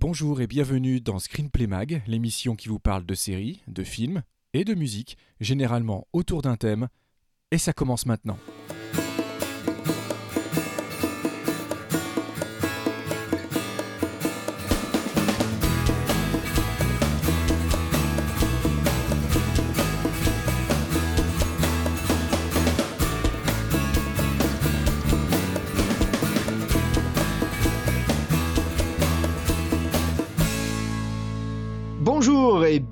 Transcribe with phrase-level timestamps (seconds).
[0.00, 4.64] Bonjour et bienvenue dans Screenplay Mag, l'émission qui vous parle de séries, de films et
[4.64, 6.86] de musique, généralement autour d'un thème.
[7.50, 8.38] Et ça commence maintenant.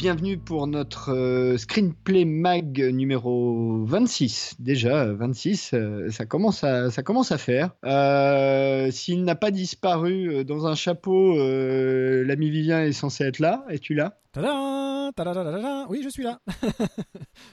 [0.06, 4.54] Bienvenue pour notre euh, Screenplay Mag numéro 26.
[4.60, 7.72] Déjà, 26, euh, ça, commence à, ça commence à faire.
[7.84, 13.40] Euh, S'il n'a pas disparu euh, dans un chapeau, euh, l'ami Vivien est censé être
[13.40, 13.64] là.
[13.68, 14.20] Es-tu là?
[14.30, 16.38] Tadam Tadadadadada Oui, je suis là.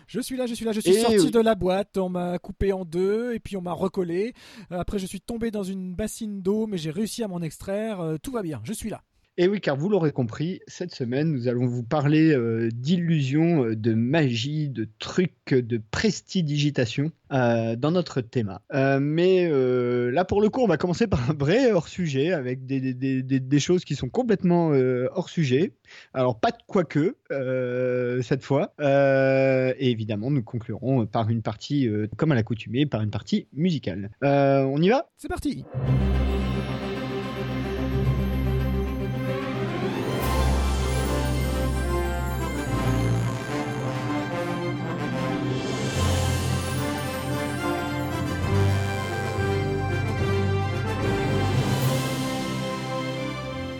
[0.05, 0.73] je suis là, je suis là.
[0.73, 1.31] Je suis Et sorti oui.
[1.31, 1.97] de la boîte.
[1.97, 4.35] On m'a coupé en deux et puis on m'a recollé.
[4.71, 7.99] Euh, Après, je suis tombé dans une bassine d'eau, mais j'ai réussi à m'en extraire.
[7.99, 8.61] Euh, Tout va bien.
[8.63, 9.01] Je suis là.
[9.35, 13.75] Et oui, car vous l'aurez compris, cette semaine, nous allons vous parler euh, d'illusions, euh,
[13.75, 18.59] de magie, de trucs, de prestidigitation euh, dans notre thème.
[18.75, 22.67] Euh, mais euh, là, pour le coup, on va commencer par un vrai hors-sujet, avec
[22.67, 25.73] des, choses qui sont complètement euh, hors-sujet.
[26.13, 28.75] Alors, pas de quoique, euh, cette fois.
[28.81, 33.47] Euh, et évidemment, nous conclurons par une partie, euh, comme à l'accoutumée, par une partie
[33.51, 34.11] musicale.
[34.23, 35.09] Euh, on y va?
[35.17, 35.65] C'est parti.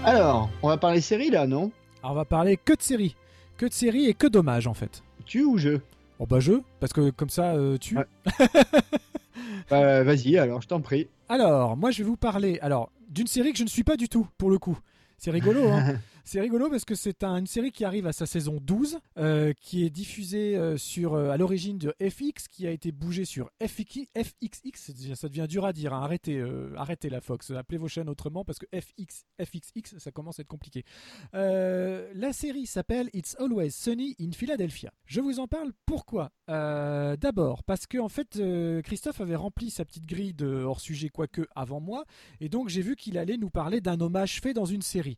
[0.06, 1.72] Alors, on va parler série, là, non?
[2.02, 3.16] Alors, on va parler que de séries.
[3.58, 5.02] Que de séries et que d'hommages, en fait.
[5.26, 5.80] Tu ou je?
[6.20, 7.98] Oh bah je, parce que comme ça, euh, tu...
[7.98, 8.06] Ouais.
[9.70, 11.08] Bah, Vas-y, alors, je t'en prie.
[11.30, 14.10] Alors, moi, je vais vous parler alors d'une série que je ne suis pas du
[14.10, 14.78] tout, pour le coup.
[15.18, 18.26] C'est rigolo, hein C'est rigolo parce que c'est un- une série qui arrive à sa
[18.26, 22.72] saison 12, euh, qui est diffusée euh, sur, euh, à l'origine de FX, qui a
[22.72, 24.92] été bougée sur FX, FXX.
[25.16, 25.94] Ça devient dur à dire.
[25.94, 26.02] hein.
[26.04, 26.42] Arrêtez,
[26.78, 27.52] arrêtez la Fox.
[27.52, 30.86] Appelez vos chaînes autrement parce que FX, FXX, ça commence à être compliqué.
[31.34, 34.92] La série s'appelle It's Always Sunny in Philadelphia.
[35.06, 36.32] Je vous en parle pourquoi?
[36.48, 38.40] D'abord parce que en fait
[38.84, 42.06] Christophe avait rempli sa petite grille de hors sujet quoique avant moi
[42.40, 45.18] et donc j'ai vu qu'il allait nous parler d'un hommage fait dans une série.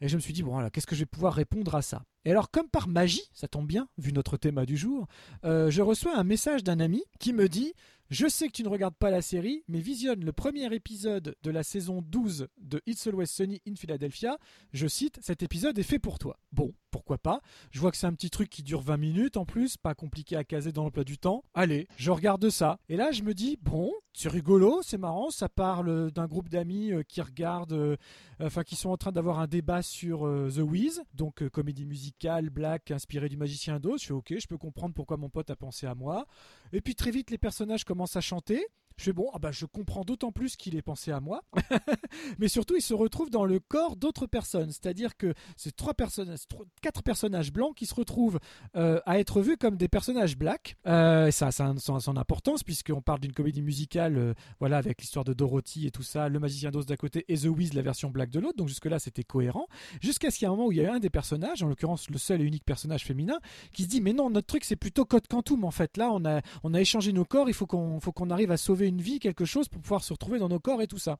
[0.00, 2.02] Et je me suis dit bon voilà qu'est-ce que je vais pouvoir répondre à ça?
[2.24, 5.06] Et alors comme par magie, ça tombe bien vu notre thème du jour,
[5.44, 7.72] euh, je reçois un message d'un ami qui me dit
[8.08, 11.50] je sais que tu ne regardes pas la série, mais visionne le premier épisode de
[11.50, 14.38] la saison 12 de It's Always Sunny in Philadelphia.
[14.72, 16.38] Je cite, cet épisode est fait pour toi.
[16.52, 17.40] Bon, pourquoi pas?
[17.72, 20.36] Je vois que c'est un petit truc qui dure 20 minutes en plus, pas compliqué
[20.36, 21.42] à caser dans l'emploi du temps.
[21.52, 22.78] Allez, je regarde ça.
[22.88, 26.90] Et là, je me dis, bon, c'est rigolo, c'est marrant, ça parle d'un groupe d'amis
[26.90, 27.96] euh, qui regardent, euh,
[28.40, 31.84] enfin qui sont en train d'avoir un débat sur euh, The Wiz, donc euh, comédie
[31.84, 34.00] musicale, black, inspirée du magicien d'Oz.
[34.00, 36.26] Je fais ok, je peux comprendre pourquoi mon pote a pensé à moi.
[36.72, 38.66] Et puis très vite, les personnages commencent à chanter.
[38.98, 41.42] Je fais bon, ah bah je comprends d'autant plus qu'il ait pensé à moi,
[42.38, 46.40] mais surtout il se retrouve dans le corps d'autres personnes, c'est-à-dire que c'est trois personnages,
[46.80, 48.38] quatre personnages blancs qui se retrouvent
[48.74, 50.76] euh, à être vus comme des personnages blacks.
[50.86, 55.02] Euh, ça, ça a son, son importance puisqu'on parle d'une comédie musicale, euh, voilà, avec
[55.02, 57.82] l'histoire de Dorothy et tout ça, le magicien d'Oz d'un côté et The Wiz, la
[57.82, 58.56] version black de l'autre.
[58.56, 59.66] Donc jusque là c'était cohérent,
[60.00, 61.68] jusqu'à ce qu'il y ait un moment où il y a un des personnages, en
[61.68, 63.40] l'occurrence le seul et unique personnage féminin,
[63.74, 66.24] qui se dit mais non notre truc c'est plutôt Code Quantum en fait là on
[66.24, 69.00] a on a échangé nos corps il faut qu'on faut qu'on arrive à sauver une
[69.00, 71.18] vie quelque chose pour pouvoir se retrouver dans nos corps et tout ça.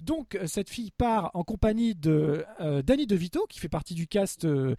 [0.00, 4.06] Donc euh, cette fille part en compagnie de euh, Danny DeVito qui fait partie du
[4.06, 4.76] cast euh,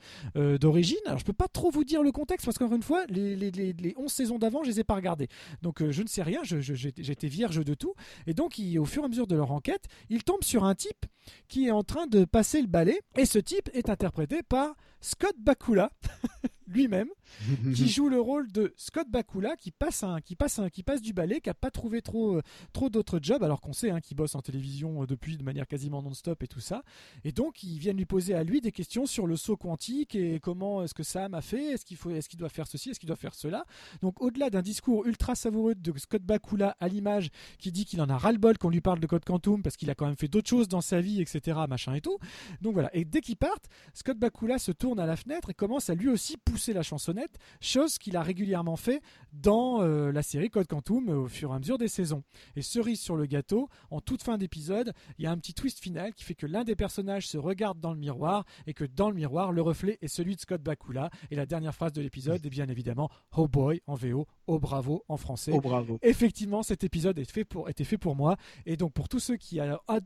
[0.58, 0.98] d'origine.
[1.06, 3.52] Alors je peux pas trop vous dire le contexte parce qu'encore une fois les, les,
[3.52, 5.28] les, les 11 saisons d'avant je les ai pas regardées.
[5.62, 7.94] Donc je ne sais rien j'étais vierge de tout.
[8.28, 11.06] Et donc au fur et à mesure de leur enquête ils tombent sur un type
[11.48, 13.02] qui est en train de passer le balai.
[13.18, 15.92] Et ce type est interprété par Scott Bakula
[16.72, 17.08] lui-même
[17.76, 21.02] qui joue le rôle de Scott Bakula qui passe un, qui passe un, qui passe
[21.02, 22.42] du ballet qui a pas trouvé trop euh,
[22.74, 25.68] trop d'autres jobs alors qu'on sait hein, qu'il bosse en télévision euh, depuis de manière
[25.68, 26.84] quasiment non-stop et tout ça.
[27.24, 30.40] Et donc ils viennent lui poser à lui des questions sur le saut quantique et
[30.40, 33.00] comment est-ce que Sam a fait est-ce qu'il faut est-ce qu'il doit faire ceci est-ce
[33.00, 33.66] qu'il doit faire cela.
[34.02, 37.30] Donc au-delà d'un discours ultra savoureux de Scott Bakula à l'image
[37.60, 39.96] qui dit qu'il en a ras-le-bol qu'on lui parle de Code Quantum parce qu'il a
[39.96, 42.18] quand même fait d'autres choses dans sa vie etc machin et tout.
[42.62, 42.90] Donc voilà.
[42.96, 46.10] Et dès qu'ils partent Scott Bakula se tourne à la fenêtre et commence à lui
[46.10, 49.02] aussi pousser la chansonnette, chose qu'il a régulièrement fait
[49.34, 52.24] dans euh, la série Code Quantum au fur et à mesure des saisons.
[52.56, 55.80] Et cerise sur le gâteau, en toute fin d'épisode, il y a un petit twist
[55.80, 59.10] final qui fait que l'un des personnages se regarde dans le miroir et que dans
[59.10, 61.10] le miroir, le reflet est celui de Scott Bakula.
[61.32, 65.04] Et la dernière phrase de l'épisode est bien évidemment Oh boy en VO, Oh bravo
[65.08, 65.52] en français.
[65.54, 66.00] Oh bravo.
[66.02, 68.38] Effectivement, cet épisode est fait pour, était fait pour moi.
[68.66, 69.60] Et donc pour tous ceux qui,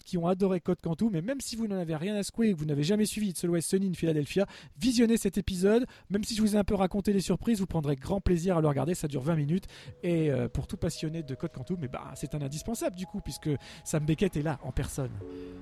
[0.06, 2.54] qui ont adoré Code Quantum, mais même si vous n'en avez rien à secouer et
[2.54, 4.46] que vous n'avez jamais suivi It's Always Sunny in Philadelphia,
[4.78, 5.86] visionnez cet épisode.
[6.10, 8.62] Même si je vous ai un peu raconté les surprises, vous prendrez grand plaisir à
[8.62, 8.94] le regarder.
[8.94, 9.66] Ça dure 20 minutes.
[10.04, 13.22] Et euh, pour tout passionné de Code Quantum, mais bah, c'est un indispensable du coup,
[13.22, 13.50] puisque
[13.84, 15.12] Sam Beckett est là en personne.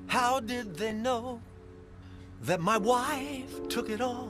[0.09, 1.39] How did they know
[2.45, 4.29] that my wife took it all?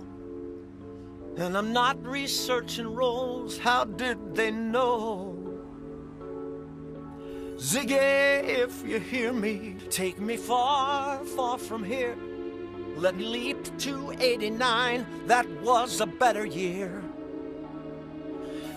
[1.37, 3.57] And I'm not researching roles.
[3.57, 5.39] How did they know?
[7.55, 12.15] Ziggy, if you hear me, take me far, far from here.
[12.95, 17.01] Let me leap to 89, that was a better year.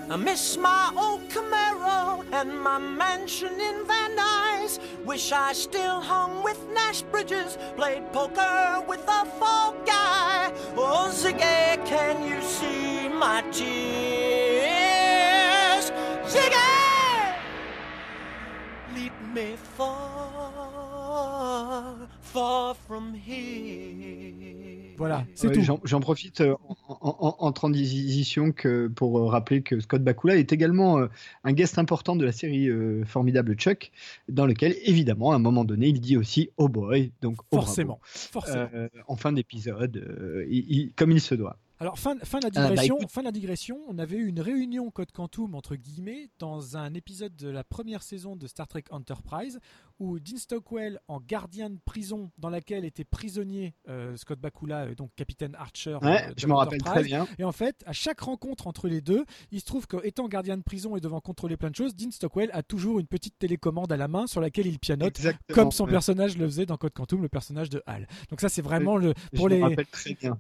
[0.08, 4.78] I miss my old Camaro and my mansion in Van Nuys.
[5.04, 10.52] Wish I still hung with Nash Bridges, played poker with a folk guy.
[10.76, 13.66] Oh, Ziggy, can you see my tears?
[16.32, 17.34] Ziggy,
[18.94, 20.86] lead me far,
[22.20, 24.25] far from here.
[24.96, 25.62] Voilà, c'est tout.
[25.84, 26.54] J'en profite euh,
[26.88, 31.06] en, transition que, pour euh, rappeler que Scott Bakula est également euh,
[31.44, 32.68] un guest important de la série
[33.04, 33.92] formidable Chuck,
[34.28, 38.00] dans lequel, évidemment, à un moment donné, il dit aussi Oh boy, donc oh forcément,
[38.02, 38.68] forcément.
[39.06, 40.44] en fin d'épisode,
[40.96, 41.58] comme il se doit.
[41.78, 44.28] Alors, fin, fin, de la ah, bah, digression, fin de la digression, on avait eu
[44.28, 48.66] une réunion Code Quantum, entre guillemets, dans un épisode de la première saison de Star
[48.66, 49.60] Trek Enterprise,
[49.98, 55.10] où Dean Stockwell, en gardien de prison dans laquelle était prisonnier euh, Scott Bakula, donc
[55.16, 55.98] capitaine Archer.
[56.02, 57.26] Ouais, je m'en rappelle très bien.
[57.38, 60.62] Et en fait, à chaque rencontre entre les deux, il se trouve qu'étant gardien de
[60.62, 63.96] prison et devant contrôler plein de choses, Dean Stockwell a toujours une petite télécommande à
[63.96, 65.18] la main sur laquelle il pianote,
[65.52, 68.06] comme son personnage le faisait dans Code Quantum, le personnage de Hal.
[68.30, 69.62] Donc ça, c'est vraiment le pour les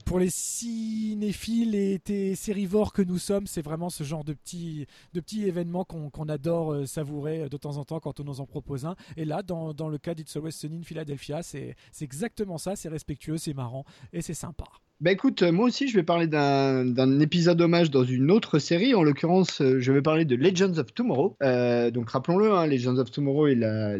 [0.04, 5.20] pour les cinéphiles et sérivores que nous sommes, c'est vraiment ce genre de petits, de
[5.20, 8.46] petits événements qu'on adore euh, savourer euh, de temps en temps quand on nous en
[8.46, 8.96] propose un.
[9.16, 13.38] Et là, dans, le cas d'It's Always Sunny in Philadelphia, c'est exactement ça, c'est respectueux,
[13.38, 14.66] c'est marrant et c'est sympa.
[15.02, 18.94] Bah écoute, euh, moi aussi je vais parler d'un épisode hommage dans une autre série.
[18.94, 21.36] En l'occurrence, euh, je vais parler de Legends of Tomorrow.
[21.42, 23.98] Euh, donc rappelons-le, hein, Legends of Tomorrow est la,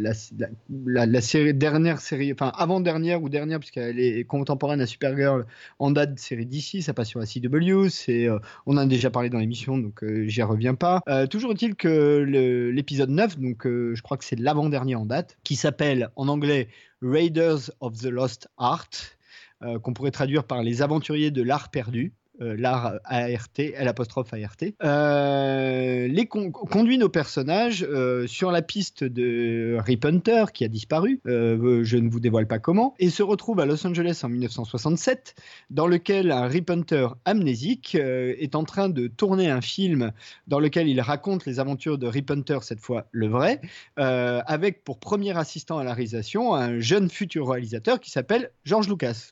[1.53, 5.45] dernière série, enfin avant-dernière ou dernière, puisqu'elle est contemporaine à Supergirl
[5.79, 6.81] en date de série d'ici.
[6.81, 7.91] Ça passe sur la CW.
[7.91, 8.31] C'est,
[8.65, 11.03] on en a déjà parlé dans l'émission, donc j'y reviens pas.
[11.29, 16.09] toujours est-il que l'épisode 9, donc je crois que c'est l'avant-dernier en date, qui s'appelle
[16.17, 16.69] en anglais
[17.03, 19.16] Raiders of the Lost Art.
[19.65, 22.13] Euh, qu'on pourrait traduire par les aventuriers de l'art perdu.
[22.43, 27.89] Euh, l'art ART, l'apostrophe ART, euh, les conduit nos personnages
[28.27, 32.95] sur la piste de Rip Hunter qui a disparu, je ne vous dévoile pas comment,
[32.99, 35.35] et se retrouve à Los Angeles en 1967,
[35.71, 40.13] dans lequel un Rip Hunter amnésique est en train de tourner un film
[40.47, 43.63] dans lequel il raconte les aventures de Rip Hunter, cette fois le vrai,
[43.97, 49.31] avec pour premier assistant à la réalisation un jeune futur réalisateur qui s'appelle George Lucas.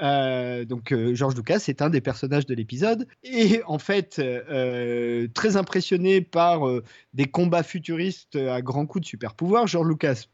[0.00, 5.28] Euh, donc euh, George Lucas est un des personnages de l'épisode et en fait euh,
[5.34, 6.62] très impressionné par
[7.12, 10.24] des combats futuristes à grands coups de super pouvoir, George Lucas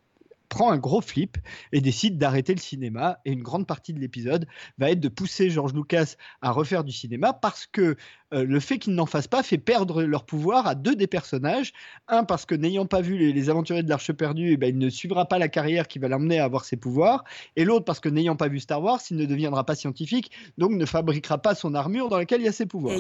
[0.49, 1.37] prend un gros flip
[1.73, 3.19] et décide d'arrêter le cinéma.
[3.25, 4.47] Et une grande partie de l'épisode
[4.79, 7.97] va être de pousser George Lucas à refaire du cinéma parce que
[8.35, 11.73] euh, le fait qu'ils n'en fassent pas fait perdre leur pouvoir à deux des personnages.
[12.09, 14.91] Un, parce que n'ayant pas vu les, aventuriers de l'Arche perdue, eh ben, il ne
[14.91, 17.25] suivra pas la carrière qui va l'amener à avoir ses pouvoirs.
[17.57, 20.73] Et l'autre, parce que n'ayant pas vu Star Wars, il ne deviendra pas scientifique, donc
[20.73, 22.95] ne fabriquera pas son armure dans laquelle il y a ses pouvoirs.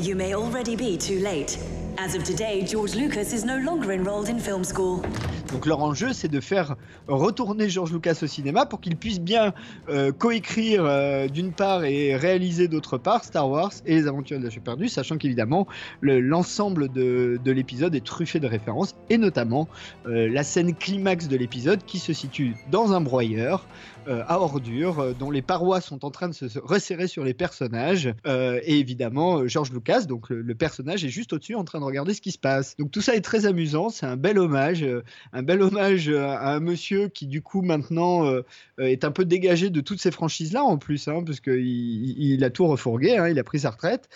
[5.53, 6.77] Donc leur enjeu, c'est de faire
[7.07, 9.53] retourner George Lucas au cinéma pour qu'il puisse bien
[9.89, 14.45] euh, coécrire euh, d'une part et réaliser d'autre part Star Wars et les aventures de
[14.45, 15.67] l'Arche perdue, sachant qu'évidemment,
[16.03, 19.69] l'ensemble de, l'épisode est truffé de références, et notamment
[20.07, 23.67] euh, la scène climax de l'épisode qui se situe dans un broyeur
[24.07, 28.13] à ordures, euh, dont les parois sont en train de se resserrer sur les personnages.
[28.27, 32.15] Euh, et évidemment, George Lucas, donc le, personnage, est juste au-dessus en train de regarder
[32.15, 32.77] ce qui se passe.
[32.77, 34.85] Donc tout ça est très amusant, c'est un bel hommage,
[35.33, 38.25] un bel hommage à un monsieur qui du coup maintenant
[38.79, 42.51] est un peu dégagé de toutes ces franchises-là en plus, hein, parce qu'il il a
[42.51, 44.09] tout refourgué, hein, il a pris sa retraite.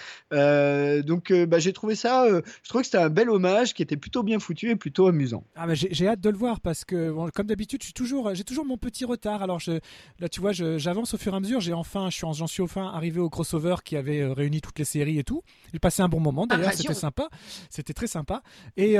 [1.07, 4.23] donc bah, j'ai trouvé ça, je trouvais que c'était un bel hommage qui était plutôt
[4.23, 5.45] bien foutu et plutôt amusant.
[5.55, 9.05] Ah j'ai hâte de le voir parce que comme d'habitude, j'ai toujours, toujours mon petit
[9.05, 9.43] retard.
[9.43, 9.79] Alors je,
[10.19, 11.61] là tu vois, j'avance au fur et à mesure.
[11.61, 15.25] J'ai enfin, j'en suis enfin arrivé au crossover qui avait réuni toutes les séries et
[15.25, 15.43] tout.
[15.73, 17.29] J'ai passé un bon moment d'ailleurs, c'était sympa,
[17.71, 18.43] c'était très sympa.
[18.77, 18.99] Et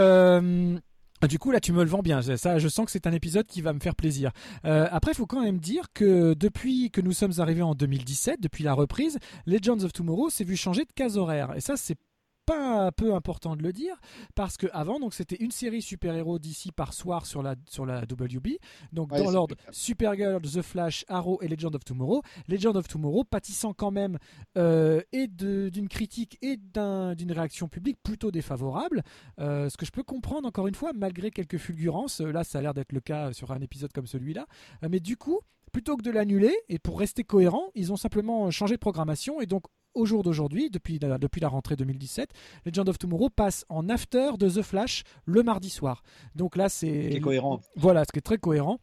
[1.23, 2.21] ah, du coup, là, tu me le vends bien.
[2.21, 4.33] Ça, je sens que c'est un épisode qui va me faire plaisir.
[4.65, 8.41] Euh, après, il faut quand même dire que depuis que nous sommes arrivés en 2017,
[8.41, 11.55] depuis la reprise, Legends of Tomorrow s'est vu changer de case horaire.
[11.55, 11.97] Et ça, c'est
[12.47, 13.97] pas peu important de le dire
[14.35, 18.03] parce que avant donc c'était une série super-héros d'ici par soir sur la sur la
[18.03, 18.59] WB
[18.93, 22.23] donc dans l'ordre Supergirl, The Flash, Arrow et Legend of Tomorrow.
[22.49, 24.19] Legend of Tomorrow pâtissant quand même
[24.57, 29.03] euh, et d'une critique et d'une réaction publique plutôt défavorable,
[29.41, 32.21] euh, ce que je peux comprendre encore une fois malgré quelques fulgurances.
[32.21, 34.47] Là, ça a l'air d'être le cas sur un épisode comme celui-là,
[34.83, 35.41] euh, mais du coup
[35.73, 39.47] plutôt que de l'annuler et pour rester cohérent, ils ont simplement changé de programmation et
[39.47, 42.31] donc au jour d'aujourd'hui, depuis la, depuis la rentrée 2017,
[42.67, 46.03] Legend of Tomorrow passe en after de The Flash le mardi soir.
[46.35, 47.21] Donc là, c'est.
[47.21, 47.61] cohérent.
[47.77, 48.79] Voilà, ce qui est très cohérent.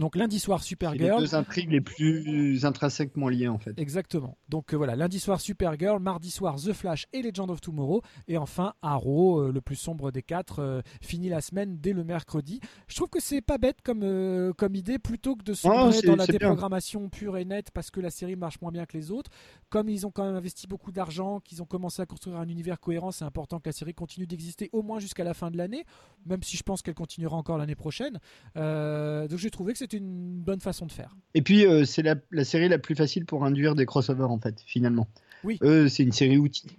[0.00, 1.20] Donc lundi soir Supergirl.
[1.20, 3.78] Les deux intrigues les plus intrinsèquement liées en fait.
[3.78, 4.38] Exactement.
[4.48, 8.38] Donc euh, voilà, lundi soir Supergirl, mardi soir The Flash et Legend of Tomorrow, et
[8.38, 12.60] enfin Arrow, euh, le plus sombre des quatre, euh, finit la semaine dès le mercredi.
[12.88, 16.16] Je trouve que c'est pas bête comme, comme idée, plutôt que de sombrer oh, dans
[16.16, 19.30] la déprogrammation pure et nette parce que la série marche moins bien que les autres.
[19.68, 22.80] Comme ils ont quand même investi beaucoup d'argent, qu'ils ont commencé à construire un univers
[22.80, 25.84] cohérent, c'est important que la série continue d'exister au moins jusqu'à la fin de l'année,
[26.24, 28.18] même si je pense qu'elle continuera encore l'année prochaine.
[28.54, 31.16] donc j'ai trouvé que c'était une bonne façon de faire.
[31.34, 34.38] Et puis, euh, c'est la, la, série la plus facile pour induire des crossovers, en
[34.38, 35.08] fait, finalement.
[35.44, 35.58] Oui.
[35.62, 36.78] Eux, c'est une série outil.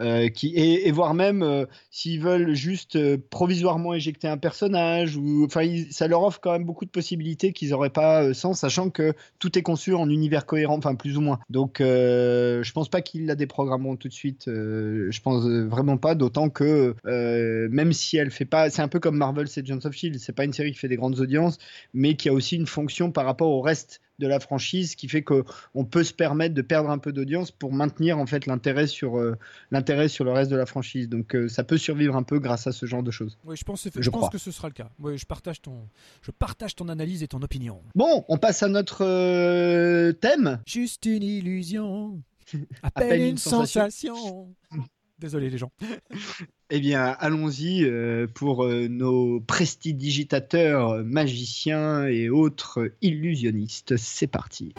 [0.00, 5.44] Euh, qui, et, voire même euh, s'ils veulent juste euh, provisoirement éjecter un personnage, ou
[5.44, 9.12] enfin ça leur offre quand même beaucoup de possibilités qu'ils n'auraient pas sans, sachant que
[9.38, 11.38] tout est conçu en univers cohérent, enfin plus ou moins.
[11.50, 14.44] Donc je pense pas qu'ils la déprogrammeront tout de suite.
[14.46, 19.16] je pense vraiment pas, d'autant que même si elle fait pas, c'est un peu comme
[19.16, 21.58] Marvel, c'est Agents of Shield, c'est pas une série qui fait des grandes audiences,
[21.92, 25.22] mais qui a aussi une fonction par rapport au reste de la franchise qui fait
[25.22, 29.18] qu'on peut se permettre de perdre un peu d'audience pour maintenir en fait l'intérêt sur
[29.18, 29.36] euh,
[29.72, 31.08] l'intérêt sur le reste de la franchise.
[31.08, 33.38] Donc euh, ça peut survivre un peu grâce à ce genre de choses.
[33.44, 34.90] Oui, je pense, je, pense que ce sera le cas.
[35.00, 35.88] Oui, je partage ton
[36.22, 37.82] je partage ton analyse et ton opinion.
[37.94, 40.60] Bon, on passe à notre euh, thème.
[40.66, 42.22] Juste une illusion.
[42.82, 44.48] À peine, une, sensation.
[45.20, 45.70] Désolé les gens.
[46.70, 53.96] eh bien, allons-y euh, pour euh, nos prestidigitateurs, magiciens et autres illusionnistes.
[53.96, 54.72] C'est parti.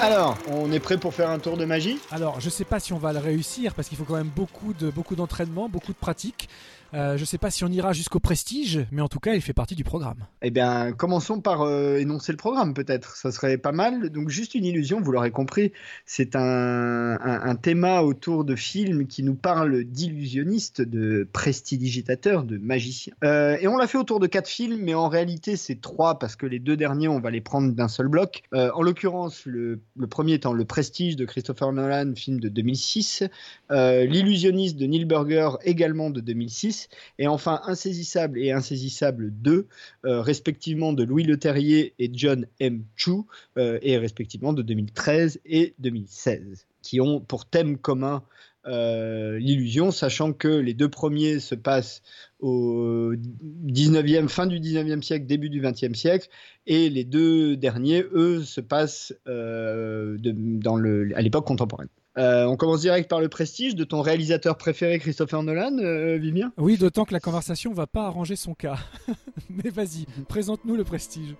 [0.00, 1.98] Alors, on est prêt pour faire un tour de magie?
[2.10, 4.72] Alors, je sais pas si on va le réussir parce qu'il faut quand même beaucoup
[4.72, 6.48] de beaucoup d'entraînement, beaucoup de pratique.
[6.94, 9.42] Euh, je ne sais pas si on ira jusqu'au prestige, mais en tout cas, il
[9.42, 10.26] fait partie du programme.
[10.42, 13.16] Eh bien, commençons par euh, énoncer le programme, peut-être.
[13.16, 14.10] Ça serait pas mal.
[14.10, 15.72] Donc, juste une illusion, vous l'aurez compris,
[16.06, 23.14] c'est un, un, thème autour de films qui nous parle d'illusionnistes, de prestidigitateurs, de magiciens.
[23.24, 26.36] Euh, et on l'a fait autour de quatre films, mais en réalité, c'est trois parce
[26.36, 28.42] que les deux derniers, on va les prendre d'un seul bloc.
[28.52, 33.24] en l'occurrence, le, le, premier étant Le Prestige de Christopher Nolan, film de 2006.
[33.70, 36.77] L'illusionniste de Neil Burger, également de 2006
[37.18, 39.66] et enfin Insaisissable et Insaisissable 2,
[40.04, 42.84] euh, respectivement de Louis Leterrier et John M.
[42.96, 43.12] Chu,
[43.56, 48.22] euh, et respectivement de 2013 et 2016, qui ont pour thème commun
[48.66, 52.02] euh, l'illusion, sachant que les deux premiers se passent
[52.40, 56.28] au 19e, fin du 19e siècle, début du 20e siècle,
[56.66, 61.88] et les deux derniers, eux, se passent à l'époque contemporaine.
[62.18, 66.18] Euh, on commence direct par le prestige de ton réalisateur préféré, Christopher Nolan, euh,
[66.56, 68.78] Oui, d'autant que la conversation va pas arranger son cas.
[69.50, 71.36] Mais vas-y, présente-nous le prestige.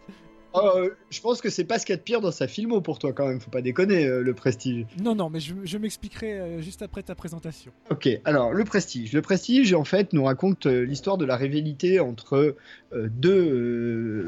[0.60, 2.48] Oh, euh, je pense que c'est pas ce qu'il y a de pire dans sa
[2.48, 4.86] filmo pour toi quand même, faut pas déconner euh, le prestige.
[5.00, 7.72] Non, non, mais je, m'expliquerai euh, juste après ta présentation.
[7.90, 9.12] Ok, alors le prestige.
[9.12, 12.56] Le prestige en fait nous raconte l'histoire de la rivalité entre
[12.92, 14.26] deux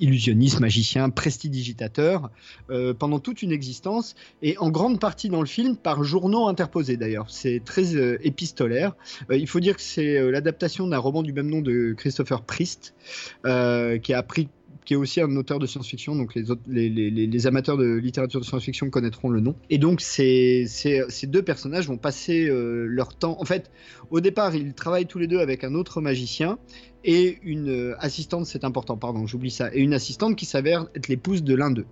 [0.00, 2.30] illusionnistes, magiciens, prestidigitateurs
[2.98, 7.28] pendant toute une existence et en grande partie dans le film par journaux interposés d'ailleurs.
[7.28, 8.94] C'est très épistolaire.
[9.30, 12.94] il faut dire que c'est l'adaptation d'un roman du même nom de Christopher Priest
[13.44, 14.48] qui a pris
[14.88, 19.28] qui est aussi un auteur de science-fiction, donc les, amateurs de littérature de science-fiction connaîtront
[19.28, 19.54] le nom.
[19.68, 23.36] Et donc ces, ces, ces deux personnages vont passer euh, leur temps.
[23.38, 23.70] En fait,
[24.10, 26.58] au départ, ils travaillent tous les deux avec un autre magicien
[27.04, 31.08] et une euh, assistante, c'est important, pardon, j'oublie ça, et une assistante qui s'avère être
[31.08, 31.86] l'épouse de l'un d'eux.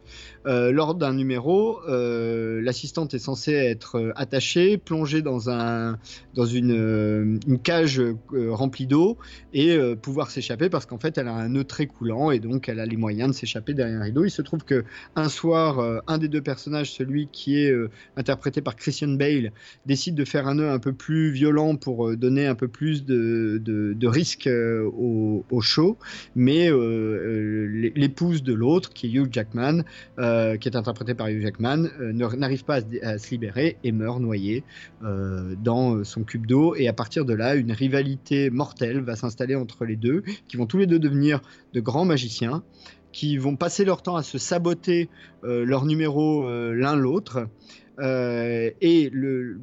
[0.47, 5.99] Euh, lors d'un numéro, euh, l'assistante est censée être attachée, plongée dans, un,
[6.35, 9.17] dans une, cage remplie d'eau
[9.53, 12.81] et pouvoir s'échapper parce qu'en fait elle a un nœud très coulant et donc elle
[12.81, 14.25] a les moyens de s'échapper derrière un rideau.
[14.25, 14.85] Il se trouve que
[15.17, 17.75] un soir, un des deux personnages, celui qui est
[18.17, 19.53] interprété par Christian Bale,
[19.87, 23.61] décide de faire un nœud un peu plus violent pour donner un peu plus de,
[23.65, 24.49] de, risque
[24.97, 25.97] au, show,
[26.35, 29.83] mais l'épouse de l'autre, qui est Hugh Jackman,
[30.17, 34.65] qui est interprété par Hugh Jackman, n'arrive pas à se, libérer et meurt noyé
[35.03, 36.75] dans son cube d'eau.
[36.77, 40.67] Et à partir de là, une rivalité mortelle va s'installer entre les deux, qui vont
[40.67, 41.41] tous les deux devenir
[41.73, 42.63] de grands magiciens,
[43.13, 45.09] qui vont passer leur temps à se saboter
[45.45, 47.49] euh, leurs numéros euh, l'un l'autre.
[47.99, 49.11] Euh, et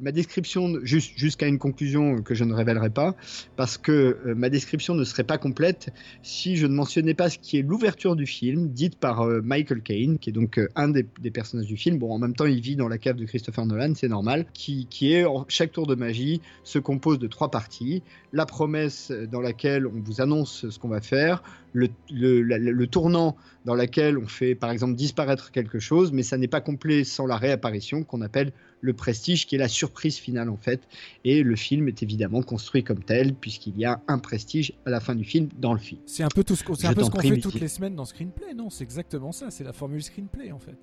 [0.00, 3.14] ma description, jusqu'à une conclusion que je ne révélerai pas,
[3.56, 3.92] parce que
[4.26, 7.62] euh, ma description ne serait pas complète si je ne mentionnais pas ce qui est
[7.62, 11.66] l'ouverture du film, dite par euh, Michael Caine, qui est donc un des, des, personnages
[11.66, 11.98] du film.
[11.98, 14.86] Bon, en même temps, il vit dans la cave de Christopher Nolan, c'est normal, qui,
[14.90, 18.02] qui est, chaque tour de magie se compose de trois parties.
[18.32, 21.42] La promesse dans laquelle on vous annonce ce qu'on va faire,
[21.74, 26.38] le, le, le, tournant dans lequel on fait par exemple disparaître quelque chose, mais ça
[26.38, 28.52] n'est pas complet sans la réapparition qu'on appelle
[28.84, 30.82] le prestige, qui est la surprise finale en fait.
[31.24, 35.00] Et le film est évidemment construit comme tel, puisqu'il y a un prestige à la
[35.00, 36.00] fin du film dans le film.
[36.06, 38.68] C'est un peu tout ce qu'on fait toutes les semaines dans Screenplay, non?
[38.68, 40.76] C'est exactement ça, c'est la formule Screenplay en fait.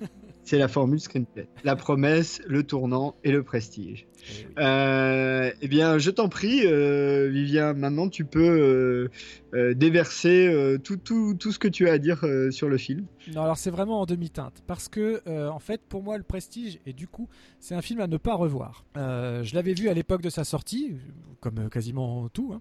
[0.44, 1.46] c'est la formule Screenplay.
[1.62, 4.06] La promesse, le tournant et le prestige.
[4.28, 9.10] Eh, euh, eh bien, je t'en prie, euh, Vivien, maintenant tu peux
[9.54, 13.04] euh, déverser tout, tout, tout, ce que tu as à dire sur le film.
[13.28, 16.92] Non, alors c'est vraiment en demi-teinte, parce que en fait, pour moi, le prestige, et
[16.92, 17.28] du coup,
[17.60, 18.84] c'est un film à ne pas revoir.
[18.94, 20.96] je l'avais vu à l'époque de sa sortie,
[21.40, 22.60] comme quasiment tout, hein.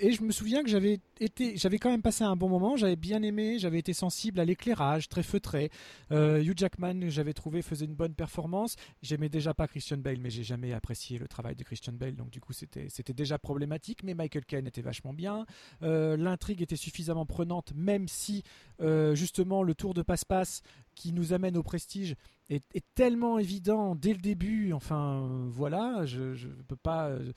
[0.00, 2.96] et je me souviens que j'avais été, j'avais quand même passé un bon moment, j'avais
[2.96, 5.70] bien aimé, j'avais été sensible à l'éclairage, très feutré.
[6.10, 8.76] Hugh Jackman, j'avais trouvé, faisait une bonne performance.
[9.02, 12.30] J'aimais déjà pas Christian Bale, mais j'ai jamais apprécié le travail de Christian Bale, donc
[12.30, 14.02] du coup c'était déjà problématique.
[14.02, 15.46] Mais Michael Caine était vachement bien,
[15.82, 18.42] euh, l'intrigue était suffisamment prenante, même si
[18.80, 20.62] euh, justement le tour de passe-passe
[20.94, 22.14] qui nous amène au prestige
[22.48, 22.62] est,
[22.94, 24.72] tellement évident dès le début.
[24.72, 27.08] Enfin voilà, je je peux pas.
[27.08, 27.32] Euh,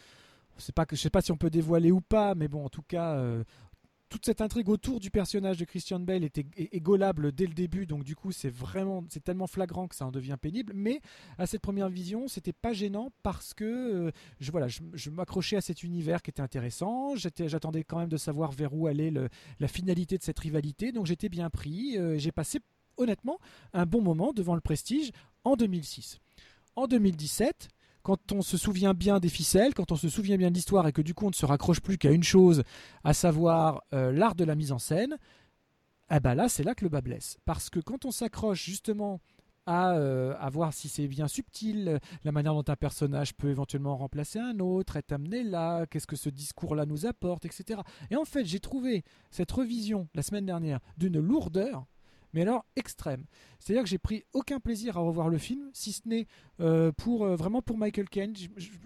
[0.76, 2.82] pas que je sais pas si on peut dévoiler ou pas, mais bon, en tout
[2.82, 3.16] cas,
[4.10, 6.80] toute cette intrigue autour du personnage de Christian Bale était est,
[7.32, 10.38] dès le début, donc du coup c'est vraiment c'est tellement flagrant que ça en devient
[10.42, 10.74] pénible.
[10.76, 11.02] Mais
[11.38, 15.62] à cette première vision, c'était pas gênant parce que euh, je voilà, je, m'accrochais à
[15.62, 17.16] cet univers qui était intéressant.
[17.16, 19.14] j'attendais quand même de savoir vers où allait
[19.60, 21.98] la finalité de cette rivalité, donc j'étais bien pris.
[21.98, 22.60] Euh, j'ai passé
[22.98, 23.40] honnêtement
[23.74, 25.12] un bon moment devant le Prestige
[25.44, 26.20] en 2006.
[26.76, 27.70] En 2017,
[28.04, 30.92] quand on se souvient bien des ficelles, quand on se souvient bien de l'histoire et
[30.92, 32.64] que du coup on ne se raccroche plus qu'à une chose,
[33.04, 35.18] à savoir euh, l'art de la mise en scène,
[36.12, 37.38] eh ben là c'est là que le bas blesse.
[37.46, 39.20] Parce que quand on s'accroche justement
[39.66, 43.98] à, euh, à, voir si c'est bien subtil, la manière dont un personnage peut éventuellement
[43.98, 47.82] remplacer un autre, être amené là, qu'est-ce que ce discours-là nous apporte, etc.
[48.10, 51.86] Et en fait j'ai trouvé cette revision la semaine dernière d'une lourdeur
[52.34, 53.26] mais alors extrême.
[53.60, 56.28] C'est-à-dire que j'ai pris aucun plaisir à revoir le film, si ce n'est
[56.62, 58.34] euh, pour euh, vraiment pour Michael Caine.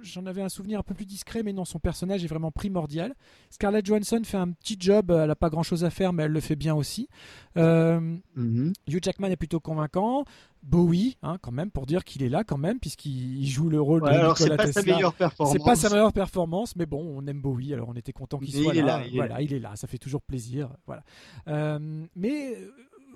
[0.01, 3.13] J'en avais un souvenir un peu plus discret, mais non, son personnage est vraiment primordial.
[3.51, 6.39] Scarlett Johansson fait un petit job, elle n'a pas grand-chose à faire, mais elle le
[6.39, 7.07] fait bien aussi.
[7.55, 7.99] Euh,
[8.35, 8.73] mm-hmm.
[8.87, 10.25] Hugh Jackman est plutôt convaincant.
[10.63, 14.01] Bowie, hein, quand même, pour dire qu'il est là quand même, puisqu'il joue le rôle
[14.01, 15.53] de alors Nikola pas Sa meilleure performance.
[15.53, 18.53] C'est pas sa meilleure performance, mais bon, on aime Bowie, alors on était content qu'il
[18.53, 19.03] soit là.
[19.13, 20.69] voilà, il est là, ça fait toujours plaisir.
[20.87, 21.03] Voilà.
[22.15, 22.57] mais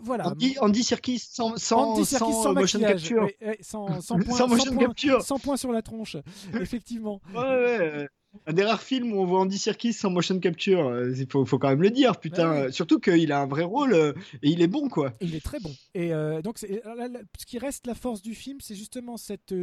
[0.01, 0.33] voilà.
[0.61, 3.27] Andy, Serkis sans, sans, sans, motion capture.
[3.61, 5.21] sans, sans, point, sans, motion capture.
[5.21, 6.17] sans point sur la tronche,
[6.59, 7.21] effectivement.
[7.33, 8.09] Ouais, ouais
[8.45, 10.87] un des rares films où on voit Andy Serkis sans motion capture.
[10.87, 12.71] Euh, il faut, faut, quand même le dire, putain.
[12.71, 15.13] Surtout qu'il a un vrai rôle euh, et il est bon, quoi.
[15.21, 15.73] Il est très bon.
[15.93, 19.53] Et euh, donc, ce qui reste la force du film, c'est justement cette,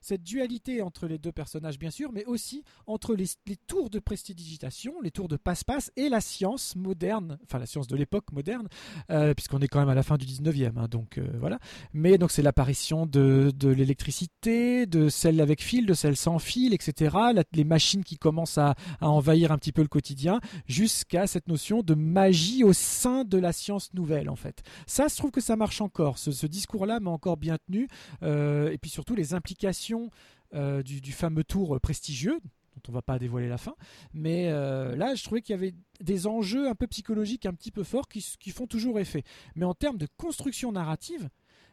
[0.00, 3.98] cette dualité entre les deux personnages, bien sûr, mais aussi entre les, les tours de
[3.98, 8.68] prestidigitation, les tours de passe-passe et la science moderne, enfin la science de l'époque moderne,
[9.36, 10.72] puisqu'on est quand même à la fin du 19e.
[10.76, 11.58] Hein, donc voilà.
[11.92, 16.74] Mais donc, c'est l'apparition de, de l'électricité, de celle avec fil, de celle sans fil,
[16.74, 17.16] etc.
[17.52, 21.94] les machines qui commence à, envahir un petit peu le quotidien, jusqu'à cette notion de
[21.94, 24.62] magie au sein de la science nouvelle, en fait.
[24.86, 26.18] Ça, je trouve que ça marche encore.
[26.18, 27.88] Ce, discours-là m'a encore bien tenu.
[28.22, 30.10] Euh, et puis surtout, les implications
[30.54, 32.40] euh, du, fameux tour prestigieux,
[32.74, 33.74] dont on va pas dévoiler la fin.
[34.14, 37.70] Mais euh, là, je trouvais qu'il y avait des enjeux un peu psychologiques, un petit
[37.70, 39.24] peu forts, qui font toujours effet.
[39.54, 41.28] Mais en termes de construction narrative,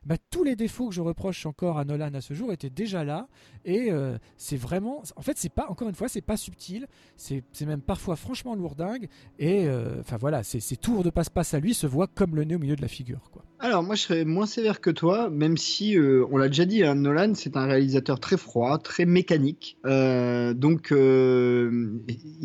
[0.06, 3.04] bah, tous les défauts que je reproche encore à Nolan à ce jour étaient déjà
[3.04, 3.28] là.
[3.66, 5.02] Et euh, c'est vraiment.
[5.16, 6.86] En fait, c'est pas, encore une fois, c'est pas subtil.
[7.18, 9.08] C'est même parfois franchement lourdingue.
[9.40, 12.56] Et euh, enfin voilà, ces tours de passe-passe à lui se voient comme le nez
[12.56, 13.32] au milieu de la figure.
[13.60, 16.84] Alors, moi, je serais moins sévère que toi, même si, euh, on l'a déjà dit,
[16.84, 19.78] hein, Nolan, c'est un réalisateur très froid, très mécanique.
[19.84, 20.94] donc,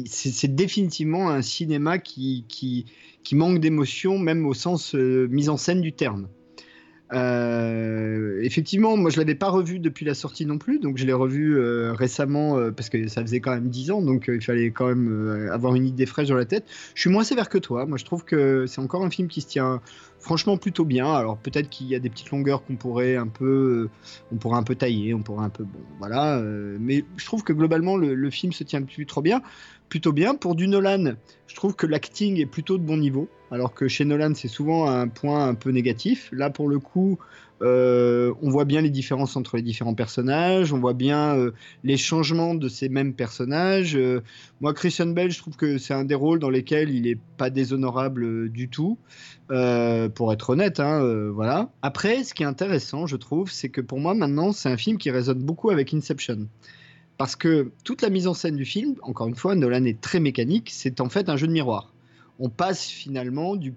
[0.07, 5.93] c'est définitivement un cinéma qui, qui manque d'émotion, même au sens mise en scène du
[5.93, 6.29] terme.
[7.13, 11.13] Euh, effectivement, moi je l'avais pas revu depuis la sortie non plus, donc je l'ai
[11.13, 14.71] revu euh, récemment euh, parce que ça faisait quand même 10 ans, donc il fallait
[14.71, 16.65] quand même avoir une idée fraîche dans la tête.
[16.95, 17.87] Je suis moins sévère que toi.
[17.87, 19.81] Moi je trouve que c'est encore un film qui se tient
[20.21, 21.13] franchement plutôt bien.
[21.13, 23.89] Alors peut-être qu'il y a des petites longueurs qu'on pourrait un peu,
[24.33, 26.41] on pourrait un peu tailler, on pourrait un peu bon, voilà.
[26.79, 29.43] mais je trouve que globalement le, le film se tient trop bien
[29.91, 30.35] plutôt bien.
[30.35, 31.13] Pour du Nolan,
[31.47, 34.89] je trouve que l'acting est plutôt de bon niveau, alors que chez Nolan, c'est souvent
[34.89, 36.31] un point un peu négatif.
[36.33, 37.19] Là, pour le coup,
[37.63, 41.51] euh, on voit bien les différences entre les différents personnages, on voit bien euh,
[41.85, 43.97] les changements de ces mêmes personnages.
[43.97, 44.23] Euh,
[44.63, 47.51] moi, Christian Bale, je trouve que c'est un des rôles dans lesquels il n'est pas
[47.51, 48.97] déshonorable du tout,
[49.49, 50.81] pour être honnête.
[50.81, 51.71] Hein, voilà.
[51.83, 54.97] Après, ce qui est intéressant, je trouve, c'est que pour moi, maintenant, c'est un film
[54.97, 56.47] qui résonne beaucoup avec Inception.
[57.21, 60.21] Parce que toute la mise en scène du film, encore une fois, Nolan est très
[60.21, 61.93] mécanique, c'est en fait un jeu de miroir.
[62.39, 63.75] On passe finalement du,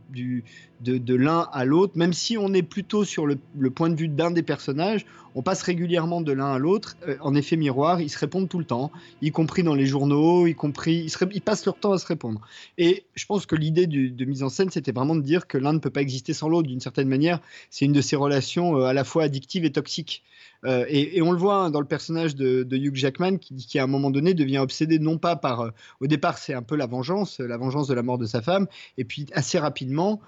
[0.83, 3.37] de, l'un à l'autre, même si on est plutôt sur le,
[3.69, 6.95] point de vue d'un des personnages, on passe régulièrement de l'un à l'autre.
[7.07, 8.91] Euh, en effet miroir, ils se répondent tout le temps,
[9.21, 12.41] y compris dans les journaux, y compris, ils, passent leur temps à se répondre.
[12.77, 15.73] Et je pense que l'idée de mise en scène, c'était vraiment de dire que l'un
[15.73, 16.67] ne peut pas exister sans l'autre.
[16.67, 20.23] D'une certaine manière, c'est une de ces relations euh, à la fois addictives et toxiques.
[20.65, 23.83] Euh, et, on le voit hein, dans le personnage de, Hugh Jackman qui, qui, à
[23.83, 25.69] un moment donné devient obsédé non pas par euh,
[25.99, 28.67] au départ c'est un peu la vengeance la vengeance de la mort de sa femme
[28.97, 30.21] et puis assez rapidement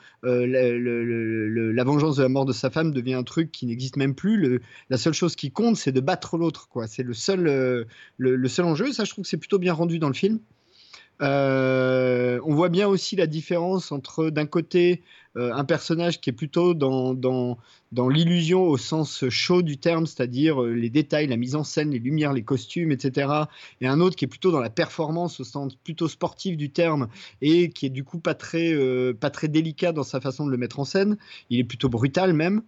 [0.54, 4.16] euh, la vengeance de la mort de sa femme devient un truc qui n'existe même
[4.16, 4.62] plus.
[4.90, 6.88] La seule chose qui compte c'est de battre l'autre quoi.
[6.88, 8.92] C'est le seul le, seul enjeu.
[8.92, 10.40] Ça je trouve que c'est plutôt bien rendu dans le film.
[11.22, 15.02] On voit bien aussi la différence entre d'un côté
[15.36, 17.58] un personnage qui est plutôt dans, dans,
[17.92, 21.92] dans l'illusion au sens chaud du terme, c'est-à-dire euh, les détails, la mise en scène,
[21.92, 23.28] les lumières, les costumes, etc.
[23.82, 27.08] Et un autre qui est plutôt dans la performance au sens plutôt sportif du terme
[27.42, 30.52] et qui est du coup pas très, euh, pas très délicat dans sa façon de
[30.52, 31.18] le mettre en scène.
[31.50, 32.62] Il est plutôt brutal même.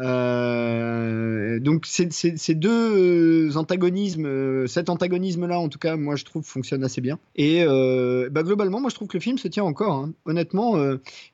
[0.00, 7.00] Euh, donc ces deux antagonismes, cet antagonisme-là en tout cas, moi je trouve fonctionne assez
[7.00, 7.18] bien.
[7.36, 10.76] Et bah, globalement, moi je trouve que le film se tient encore, hein, honnêtement.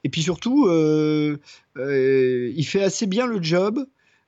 [0.05, 0.80] et puis surtout, euh,
[1.77, 3.87] il fait assez bien le job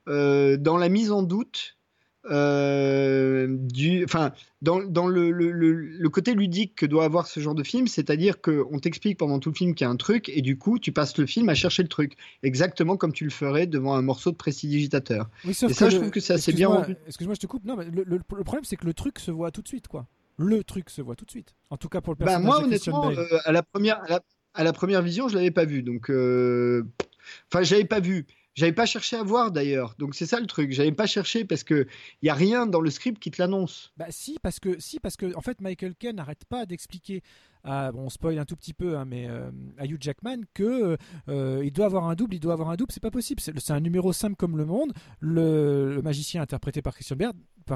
[0.09, 1.77] euh, dans la mise en doute
[2.31, 7.55] euh, du, enfin, dans, dans le, le, le, côté ludique que doit avoir ce genre
[7.55, 10.41] de film, c'est-à-dire qu'on t'explique pendant tout le film qu'il y a un truc et
[10.41, 13.67] du coup tu passes le film à chercher le truc, exactement comme tu le ferais
[13.67, 15.29] devant un morceau de prestidigitateur.
[15.45, 16.97] Oui, et ça, je trouve que c'est assez bien rendu.
[17.07, 17.65] Excuse-moi, je te coupe.
[17.65, 20.07] Non, mais le, problème c'est que le truc se voit tout de suite, quoi.
[20.37, 21.55] Le truc se voit tout de suite.
[21.71, 22.51] En tout cas pour le bah, personnage.
[22.51, 23.13] Bah moi, honnêtement,
[23.45, 24.21] à la première, à la,
[24.73, 26.11] première vision, je l'avais pas vu, donc.
[26.11, 28.27] Enfin, j'avais pas vu.
[28.55, 29.95] J'avais pas cherché à voir d'ailleurs.
[29.99, 30.73] Donc c'est ça le truc.
[30.73, 31.87] J'avais pas cherché parce que
[32.21, 33.93] il y a rien dans le script qui te l'annonce.
[33.97, 37.23] Bah si parce que si parce que en fait Michael Ken n'arrête pas d'expliquer
[37.65, 40.97] à, bon, on spoil un tout petit peu, hein, mais euh, à Hugh Jackman que
[41.29, 43.41] euh, il doit avoir un double, il doit avoir un double, c'est pas possible.
[43.41, 44.93] C'est un numéro simple comme le monde.
[45.21, 47.33] Le, magicien interprété par Christian Bale,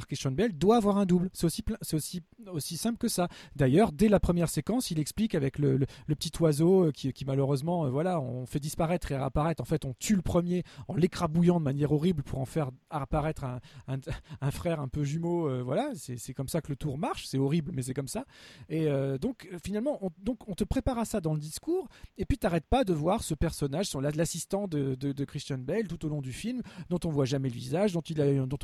[0.07, 1.31] Christian doit avoir un double.
[1.33, 3.29] C'est aussi, simple que ça.
[3.55, 8.21] D'ailleurs, dès la première séquence, il explique avec le, petit oiseau euh, qui, malheureusement, voilà,
[8.21, 9.63] on fait disparaître et réapparaître.
[9.63, 13.45] En fait, on tue le premier en l'écrabouillant de manière horrible pour en faire apparaître
[13.45, 13.99] un, un,
[14.41, 15.63] un frère un peu jumeau.
[15.65, 17.27] voilà, c'est comme ça que le tour marche.
[17.27, 18.25] C'est horrible, mais c'est comme ça.
[18.69, 18.89] Et
[19.21, 22.39] donc, finalement, finalement, on, donc, on te prépare à ça dans le discours, et puis
[22.39, 26.33] t'arrêtes pas de voir ce personnage, l'assistant de, de, Christian Bale tout au long du
[26.33, 28.03] film, dont on voit jamais le visage, dont,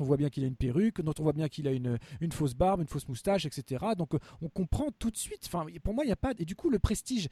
[0.01, 2.33] on voit bien qu'il a une perruque, dont on voit bien qu'il a une, une
[2.33, 3.85] fausse barbe, une fausse moustache, etc.
[3.98, 5.42] Donc on comprend tout de suite.
[5.46, 6.33] Enfin, pour moi, il n'y a pas.
[6.38, 7.29] Et du coup, le prestige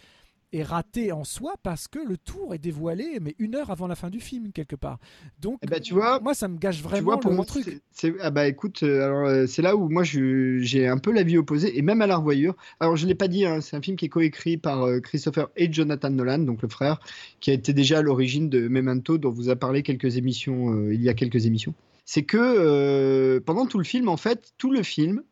[0.53, 3.95] est raté en soi parce que le tour est dévoilé mais une heure avant la
[3.95, 4.99] fin du film quelque part.
[5.41, 7.83] Donc eh ben, tu vois, moi ça me gâche vraiment pour mon truc.
[8.21, 11.77] ah bah écoute, euh, alors euh, c'est là où moi j'ai un peu l'avis opposé
[11.79, 12.57] et même à la revoyure.
[12.81, 15.49] Alors je l'ai pas dit, hein, c'est un film qui est coécrit par euh, Christopher
[15.57, 17.01] et Jonathan Nolan, donc le frère,
[17.41, 21.03] qui a été déjà à l'origine de Memento dont vous a parlé quelques émissions il
[21.03, 21.75] y a quelques émissions.
[22.05, 25.23] C'est que pendant tout le film en fait, tout le film,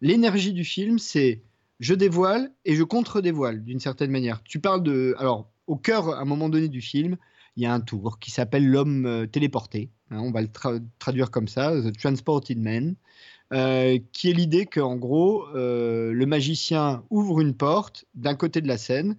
[0.00, 1.40] l'énergie du film c'est
[1.80, 4.42] je dévoile et je contre-dévoile d'une certaine manière.
[4.44, 5.14] Tu parles de.
[5.18, 7.16] Alors, au cœur, à un moment donné du film,
[7.56, 9.90] il y a un tour qui s'appelle L'homme euh, téléporté.
[10.10, 10.48] Hein, on va le
[10.98, 12.94] traduire comme ça, The Transported Man.
[13.52, 18.66] Euh, qui est l'idée qu'en gros, euh, le magicien ouvre une porte d'un côté de
[18.66, 19.16] la scène,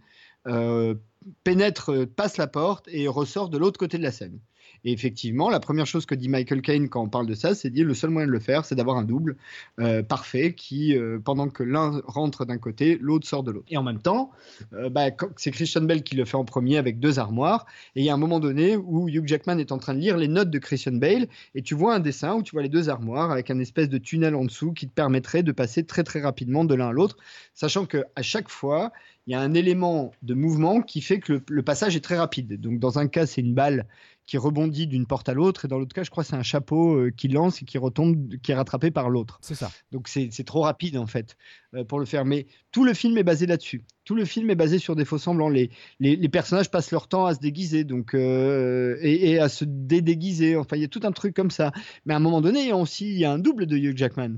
[1.44, 4.40] pénètre, passe la porte et ressort de l'autre côté de la scène.
[4.86, 7.70] Et effectivement, la première chose que dit Michael Caine quand on parle de ça, c'est
[7.70, 9.36] dire le seul moyen de le faire, c'est d'avoir un double
[9.80, 13.66] euh, parfait qui, euh, pendant que l'un rentre d'un côté, l'autre sort de l'autre.
[13.70, 14.32] Et en même temps,
[14.74, 15.06] euh, bah,
[15.38, 17.66] c'est Christian Bell qui le fait en premier avec deux armoires.
[17.96, 20.18] Et il y a un moment donné où Hugh Jackman est en train de lire
[20.18, 22.90] les notes de Christian Bale et tu vois un dessin où tu vois les deux
[22.90, 26.22] armoires avec un espèce de tunnel en dessous qui te permettrait de passer très très
[26.22, 27.18] rapidement de l'un à l'autre,
[27.54, 28.92] sachant que à chaque fois,
[29.28, 32.60] il y a un élément de mouvement qui fait que le, passage est très rapide.
[32.62, 33.86] Donc dans un cas, c'est une balle
[34.28, 36.96] qui rebondit d'une porte à l'autre, et dans l'autre cas, je crois c'est un chapeau
[36.96, 39.40] euh, qui lance et qui retombe, qui est rattrapé par l'autre.
[39.42, 39.72] C'est ça.
[39.92, 41.38] Donc c'est trop rapide en fait
[41.74, 42.26] euh, pour le faire.
[42.26, 43.86] Mais tout le film est basé là-dessus.
[44.04, 45.50] Tout le film est basé sur des faux semblants.
[45.50, 50.56] Les, les, personnages passent leur temps à se déguiser donc, euh, et, à se dédéguiser.
[50.56, 51.72] Enfin, il y a tout un truc comme ça.
[52.06, 53.78] Mais à un moment donné, il y a aussi il y a un double de
[53.78, 54.36] Hugh Jackman.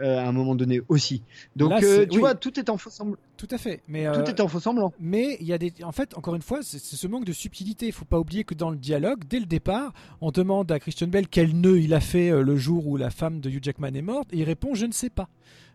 [0.00, 1.22] Euh, à un moment donné aussi.
[1.56, 3.18] Donc euh, tu vois, tout est en faux semblant.
[3.36, 3.82] Tout à fait.
[3.86, 4.94] Mais tout euh, est en faux semblant.
[4.98, 7.86] Mais il y a des, en fait, encore une fois, c'est ce manque de subtilité.
[7.86, 11.08] Il faut pas oublier que dans le dialogue, dès le départ, on demande à Christian
[11.08, 14.02] Bell quel nœud il a fait le jour où la femme de Hugh Jackman est
[14.02, 15.28] morte, et il répond je ne sais pas.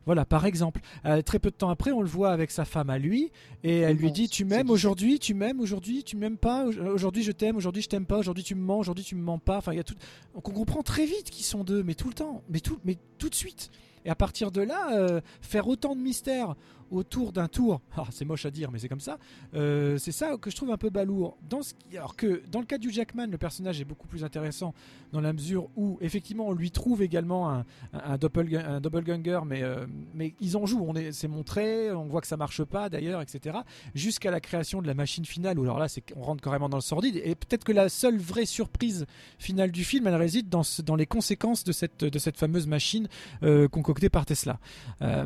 [0.07, 0.81] Voilà, par exemple.
[1.25, 3.31] très peu de temps après, on le voit avec sa femme à lui,
[3.63, 7.31] et elle lui dit Tu m'aimes aujourd'hui, tu m'aimes aujourd'hui, tu m'aimes pas, aujourd'hui je
[7.31, 9.57] t'aime, aujourd'hui je t'aime pas, aujourd'hui tu me mens, aujourd'hui tu me mens pas.
[9.57, 9.95] Enfin, il y a tout.
[10.33, 13.29] on comprend très vite qu'ils sont deux, mais tout le temps, mais tout, mais tout
[13.29, 13.69] de suite.
[14.05, 16.55] Et à partir de là, euh, faire autant de mystères
[16.95, 19.17] autour d'un tour, ah, c'est moche à dire, mais c'est comme ça,
[19.53, 21.37] euh, c'est ça que je trouve un peu balourd.
[21.49, 24.73] Dans ce, alors que dans le cas du Jackman, le personnage est beaucoup plus intéressant
[25.11, 30.33] dans la mesure où, effectivement, on lui trouve également un, un, doppelganger, mais, euh, mais
[30.39, 33.57] ils en jouent, c'est montré, on voit que ça marche pas d'ailleurs, etc.
[33.93, 36.81] Jusqu'à la création de la machine finale, où alors là, on rentre carrément dans le
[36.81, 39.05] sordide, et peut-être que la seule vraie surprise
[39.37, 43.07] finale du film, elle réside dans, dans les conséquences de cette, de cette fameuse machine
[43.43, 44.59] euh, concoctée par Tesla.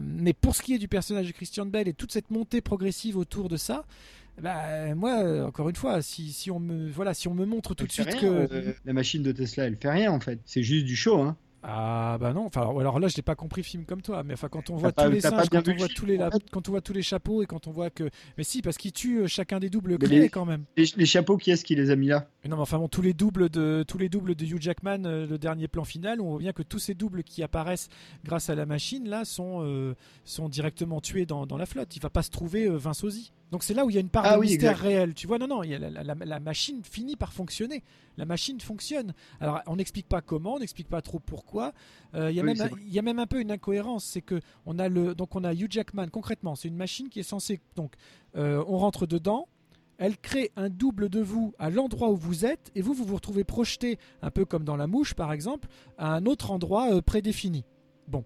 [0.02, 3.50] mais pour ce qui est du personnage de Christian Et toute cette montée progressive autour
[3.50, 3.86] de ça,
[4.42, 7.86] bah, moi, encore une fois, si, si, on me voilà, si on me montre tout
[7.86, 10.40] de suite que euh, la machine de Tesla, elle fait rien en fait.
[10.46, 11.38] C'est juste du show, hein.
[11.62, 14.34] Ah bah non, enfin alors là je n'ai pas compris le film comme toi, mais
[14.34, 16.18] enfin quand on voit tous les singes, quand on voit tous les
[16.52, 18.94] quand on voit tous les chapeaux et quand on voit que mais si parce qu'il
[18.94, 20.64] tue euh, chacun des doubles clés quand même.
[20.78, 22.30] Les, chapeaux qui est-ce qui les a mis là?
[22.48, 25.28] Non mais enfin bon tous les doubles de tous les doubles de Hugh Jackman euh,
[25.28, 27.90] le dernier plan final, on voit bien que tous ces doubles qui apparaissent
[28.24, 31.94] grâce à la machine là sont euh, sont directement tués dans, dans, la flotte.
[31.96, 33.34] Il va pas se trouver Vince Ozzy.
[33.52, 35.14] Donc c'est là où il y a une part ah de mystère réel.
[35.14, 37.84] Tu vois, non, non, la, machine finit par fonctionner.
[38.18, 39.14] La machine fonctionne.
[39.40, 41.74] Alors on n'explique pas comment, on n'explique pas trop pourquoi.
[42.14, 44.40] Euh, il, y a même, il y a même un peu une incohérence, c'est que
[44.66, 46.56] on a le, donc on a Hugh Jackman concrètement.
[46.56, 47.94] C'est une machine qui est censée, donc
[48.36, 49.48] euh, on rentre dedans.
[49.98, 53.16] Elle crée un double de vous à l'endroit où vous êtes et vous, vous vous
[53.16, 57.02] retrouvez projeté, un peu comme dans la mouche par exemple, à un autre endroit euh,
[57.02, 57.66] prédéfini.
[58.08, 58.24] Bon.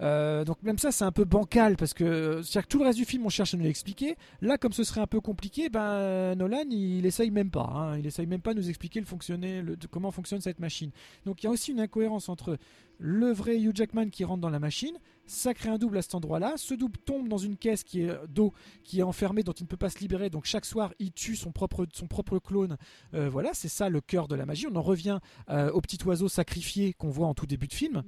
[0.00, 2.98] Euh, donc même ça c'est un peu bancal parce que c'est que tout le reste
[2.98, 4.16] du film on cherche à nous l'expliquer.
[4.40, 7.70] Là comme ce serait un peu compliqué, ben Nolan il, essaye même pas.
[7.74, 7.98] Hein.
[7.98, 10.90] il essaye même pas de nous expliquer le fonctionner, comment fonctionne cette machine.
[11.24, 12.58] Donc il y a aussi une incohérence entre
[12.98, 16.14] le vrai Hugh Jackman qui rentre dans la machine, ça crée un double à cet
[16.14, 18.54] endroit-là, ce double tombe dans une caisse qui est d'eau
[18.84, 20.30] qui est enfermée dont il ne peut pas se libérer.
[20.30, 22.76] Donc chaque soir il tue son propre son propre clone.
[23.14, 24.66] Euh, voilà c'est ça le cœur de la magie.
[24.70, 25.18] On en revient
[25.50, 28.02] euh, au petit oiseau sacrifié qu'on voit en tout début de film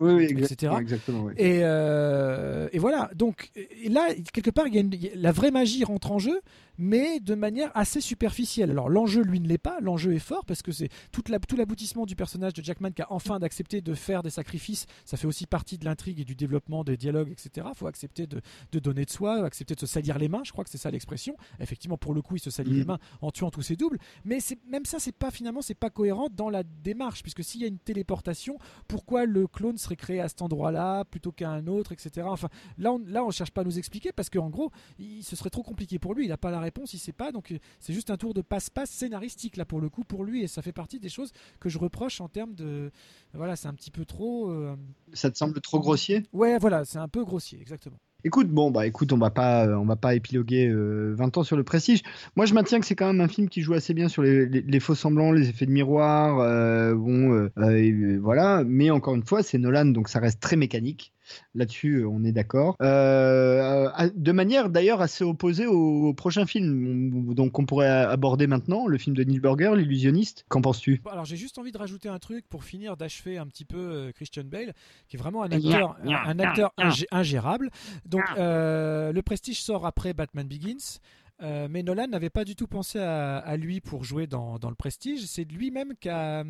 [0.00, 0.72] oui, etc.
[0.80, 3.50] Exactement, et, euh, et, voilà, donc
[3.88, 6.40] là, quelque part, il y a la vraie magie rentre en jeu,
[6.80, 8.70] mais de manière assez superficielle.
[8.70, 11.22] Alors l'enjeu, lui, ne l'est pas, l'enjeu est fort, parce que c'est tout
[11.56, 15.26] l'aboutissement du personnage de Jackman qui a enfin d'accepter de faire des sacrifices, ça fait
[15.26, 17.68] aussi partie de l'intrigue et du développement des dialogues, etc.
[17.70, 18.40] Il faut accepter de,
[18.72, 20.90] de, donner de soi, accepter de se salir les mains, je crois que c'est ça
[20.90, 21.36] l'expression.
[21.60, 22.88] Effectivement, pour le coup, il se salit les mm.
[22.88, 26.28] mains en tuant tous ses doubles, mais même ça, c'est pas finalement, c'est pas cohérent
[26.34, 28.56] dans la démarche, puisque s'il y a une téléportation,
[28.88, 32.26] pourquoi le clone serait créé à cet endroit-là plutôt qu'à un autre, etc.
[32.26, 35.36] Enfin, là, on, là, on cherche pas à nous expliquer parce qu'en gros, il, ce
[35.36, 36.24] serait trop compliqué pour lui.
[36.24, 37.32] Il n'a pas la réponse, il sait pas.
[37.32, 40.48] Donc, c'est juste un tour de passe-passe scénaristique là pour le coup pour lui, et
[40.48, 42.90] ça fait partie des choses que je reproche en termes de,
[43.34, 44.50] voilà, c'est un petit peu trop.
[44.50, 44.76] Euh,
[45.12, 46.24] ça te semble trop grossier?
[46.32, 47.98] Ouais, voilà, c'est un peu grossier, exactement.
[48.22, 51.56] Écoute, bon, bah écoute, on va pas, on va pas épiloguer 20 euh, ans sur
[51.56, 52.02] le prestige.
[52.36, 54.80] Moi, je maintiens que c'est quand même un film qui joue assez bien sur les,
[54.80, 58.62] faux semblants, les effets de miroir, euh, bon, euh, voilà.
[58.66, 61.14] Mais encore une fois, c'est Nolan, donc ça reste très mécanique.
[61.54, 62.76] Là-dessus, euh, on est d'accord.
[62.80, 68.98] Euh, de manière d'ailleurs assez opposée au, prochain film, donc on pourrait aborder maintenant, le
[68.98, 70.44] film de Neil Burger, L'illusionniste.
[70.48, 71.02] Qu'en penses-tu?
[71.10, 74.12] Alors j'ai juste envie de rajouter un truc pour finir d'achever un petit peu euh,
[74.12, 74.74] Christian Bale,
[75.08, 76.72] qui est vraiment un acteur, un, acteur
[77.10, 77.70] ingérable.
[78.06, 81.00] Donc le Prestige sort après Batman Begins.
[81.40, 85.24] mais Nolan n'avait pas du tout pensé à, lui pour jouer dans, le Prestige.
[85.26, 86.44] C'est lui-même qui a,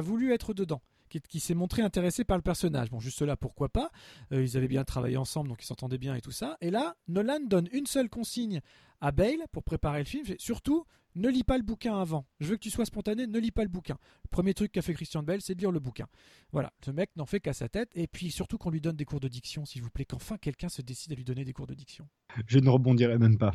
[0.00, 2.90] voulu être dedans qui, s'est montré intéressé par le personnage.
[2.90, 3.90] Bon, juste là, pourquoi pas?
[4.32, 6.56] Euh, Ils avaient bien travaillé ensemble, donc ils s'entendaient bien et tout ça.
[6.60, 8.60] Et là, Nolan donne une seule consigne
[9.00, 10.24] à Bale pour préparer le film.
[10.38, 12.26] Surtout, ne lis pas le bouquin avant.
[12.40, 13.96] Je veux que tu sois spontané, ne lis pas le bouquin.
[14.26, 16.06] Premier truc qu'a fait Christian Bell, c'est de lire le bouquin.
[16.52, 17.90] Voilà, ce mec n'en fait qu'à sa tête.
[17.94, 20.68] Et puis surtout qu'on lui donne des cours de diction, s'il vous plaît, qu'enfin quelqu'un
[20.68, 22.06] se décide à lui donner des cours de diction.
[22.46, 23.52] Je ne rebondirai même pas.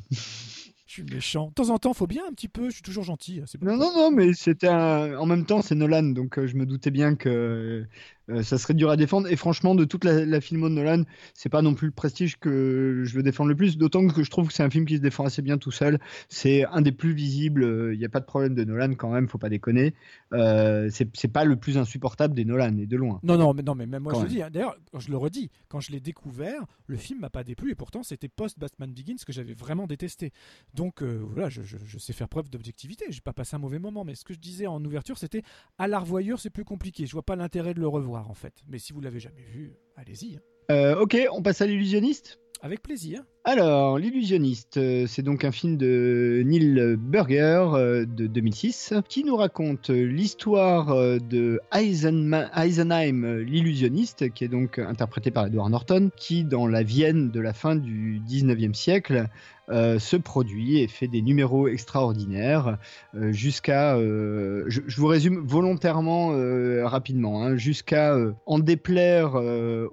[0.91, 1.47] Je suis méchant.
[1.47, 2.65] De temps en temps, faut bien un petit peu.
[2.65, 3.41] Je suis toujours gentil.
[3.61, 6.91] Non, non, non, mais c'était en même temps, c'est Nolan, donc euh, je me doutais
[6.91, 7.85] bien que
[8.29, 9.31] euh, ça serait dur à défendre.
[9.31, 11.03] Et franchement, de toute la, la filmo de Nolan,
[11.33, 13.77] c'est pas non plus le prestige que je veux défendre le plus.
[13.77, 15.97] D'autant que je trouve que c'est un film qui se défend assez bien tout seul.
[16.27, 17.91] C'est un des plus visibles.
[17.93, 19.93] Il n'y a pas de problème de Nolan quand même, faut pas déconner.
[20.33, 23.19] Euh, c'est pas le plus insupportable des Nolan, et de loin.
[23.23, 24.41] Non, non, mais, non, mais même moi je le dis.
[24.41, 24.49] Hein.
[24.51, 28.03] D'ailleurs, je le redis, quand je l'ai découvert, le film m'a pas déplu et pourtant
[28.03, 30.31] c'était post-Batman Begins que j'avais vraiment détesté.
[30.73, 33.05] Donc euh, voilà, je, je, sais faire preuve d'objectivité.
[33.09, 34.03] J'ai pas passé un mauvais moment.
[34.03, 35.43] Mais ce que je disais en ouverture, c'était
[35.77, 37.05] à la revoyure, c'est plus compliqué.
[37.05, 38.63] Je vois pas l'intérêt de le revoir en fait.
[38.67, 40.37] Mais si vous l'avez jamais vu, allez-y.
[40.37, 40.41] Hein.
[40.71, 42.39] Euh, ok, on passe à l'illusionniste?
[42.61, 43.23] Avec plaisir.
[43.43, 49.35] Alors, L'illusionniste, euh, c'est donc un film de Neil Burger euh, de 2006 qui nous
[49.35, 56.83] raconte l'histoire de Eisenheim, l'illusionniste, qui est donc interprété par Edward Norton, qui dans la
[56.83, 59.27] Vienne de la fin du 19e siècle
[59.71, 62.77] euh, se produit et fait des numéros extraordinaires
[63.15, 66.31] euh, jusqu'à, euh, je, vous résume volontairement
[66.83, 69.35] rapidement, hein, jusqu'à en déplaire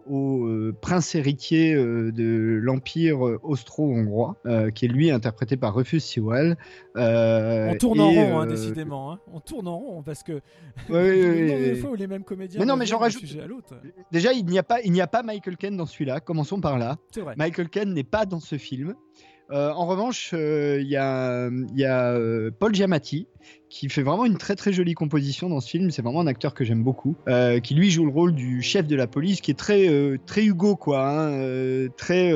[0.07, 0.49] au
[0.81, 4.37] prince héritier de l'empire austro-hongrois,
[4.75, 6.57] qui est lui interprété par Rufus Sewell.
[6.95, 9.13] on tourne en rond, hein, décidément.
[9.13, 9.21] Hein.
[9.33, 10.41] On tourne en rond parce que
[10.89, 12.61] oui, fois où les mêmes comédiens.
[12.61, 13.25] Mais non, mais j'en rajoute.
[14.13, 16.21] Déjà, il n'y a pas, il n'y a pas Michael Ken dans celui-là.
[16.21, 16.97] Commençons par là.
[17.17, 17.35] Vrai.
[17.37, 18.95] Michael Ken n'est pas dans ce film.
[19.51, 23.29] Euh, en revanche, euh, il y a, y a euh, Paul Giamatti
[23.71, 25.91] qui fait vraiment une très très jolie composition dans ce film.
[25.91, 28.87] C'est vraiment un acteur que j'aime beaucoup, euh, qui lui joue le rôle du chef
[28.87, 32.33] de la police, qui est très euh, très Hugo quoi, hein, euh, très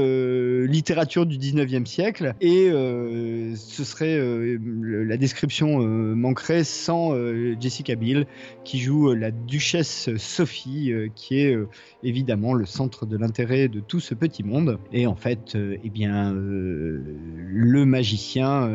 [0.67, 2.35] littérature du 19e siècle.
[2.41, 7.15] Et ce serait la description manquerait sans
[7.61, 8.27] Jessica Biel,
[8.65, 11.57] qui joue la duchesse Sophie, qui est
[12.03, 14.79] évidemment le centre de l'intérêt de tout ce petit monde.
[14.93, 18.71] Et en fait, eh bien, le magicien,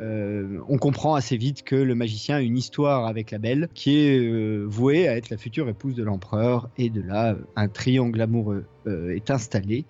[0.00, 4.18] on comprend assez vite que le magicien a une histoire avec la belle qui est
[4.18, 8.64] euh, vouée à être la future épouse de l'empereur et de là un triangle amoureux
[8.86, 9.86] euh, est installé.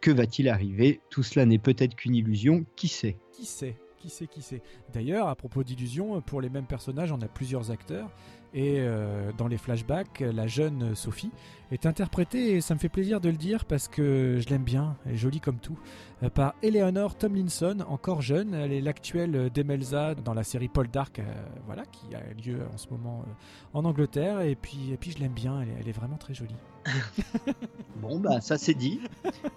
[0.00, 1.00] Que va-t-il arriver?
[1.10, 3.16] Tout cela n'est peut-être qu'une illusion, qui sait?
[3.32, 3.76] Qui sait?
[3.98, 4.60] Qui sait, qui sait?
[4.92, 8.10] D'ailleurs, à propos d'illusion, pour les mêmes personnages, on a plusieurs acteurs.
[8.54, 11.32] Et euh, dans les flashbacks, la jeune Sophie
[11.72, 14.96] est interprétée, et ça me fait plaisir de le dire parce que je l'aime bien,
[15.04, 15.76] elle est jolie comme tout,
[16.22, 18.54] euh, par Eleanor Tomlinson, encore jeune.
[18.54, 21.24] Elle est l'actuelle Demelza dans la série Paul Dark, euh,
[21.66, 23.24] voilà, qui a lieu en ce moment
[23.72, 24.42] en Angleterre.
[24.42, 26.54] Et puis, et puis je l'aime bien, elle est, vraiment très jolie.
[27.96, 29.00] bon, bah ça c'est dit.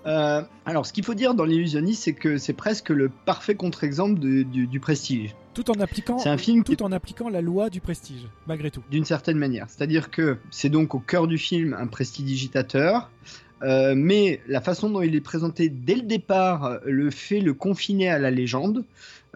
[0.05, 4.45] alors, ce qu'il faut dire dans l'illusionniste, c'est que c'est presque le parfait contre-exemple du,
[4.45, 5.35] du prestige.
[5.53, 8.83] Tout en appliquant un film tout en appliquant la loi du prestige malgré tout.
[8.91, 9.65] D'une certaine manière.
[9.69, 13.09] C'est-à-dire que c'est donc au cœur du film un prestidigitateur
[13.63, 18.07] euh, mais la façon dont il est présenté dès le départ le fait le confiner
[18.07, 18.85] à la légende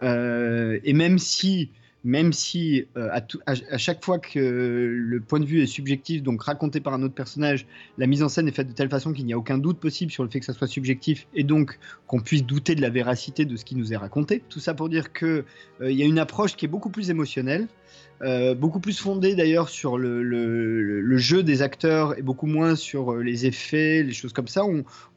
[0.04, 1.72] euh, et même si
[2.04, 3.10] même si euh,
[3.46, 7.14] à, chaque fois que le point de vue est subjectif, donc raconté par un autre
[7.14, 9.80] personnage, la mise en scène est faite de telle façon qu'il n'y a aucun doute
[9.80, 12.90] possible sur le fait que ça soit subjectif et donc qu'on puisse douter de la
[12.90, 14.44] véracité de ce qui nous est raconté.
[14.50, 15.44] Tout ça pour dire qu'il
[15.82, 17.68] euh, y a une approche qui est beaucoup plus émotionnelle,
[18.24, 23.24] euh, beaucoup plus fondé d'ailleurs sur le, jeu des acteurs et beaucoup moins sur euh,
[23.24, 24.64] les effets, les choses comme ça.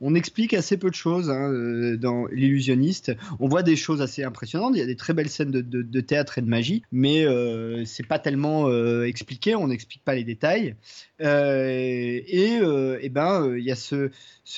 [0.01, 3.13] On, explique assez peu de choses hein, euh, dans L'illusionniste.
[3.41, 4.73] On voit des choses assez impressionnantes.
[4.75, 8.07] Il y a des très belles scènes de, théâtre et de magie, mais euh, c'est
[8.07, 8.71] pas tellement
[9.03, 9.55] expliqué.
[9.55, 10.77] On n'explique pas les détails.
[11.21, 12.61] et,
[13.11, 14.11] ben il y a ce,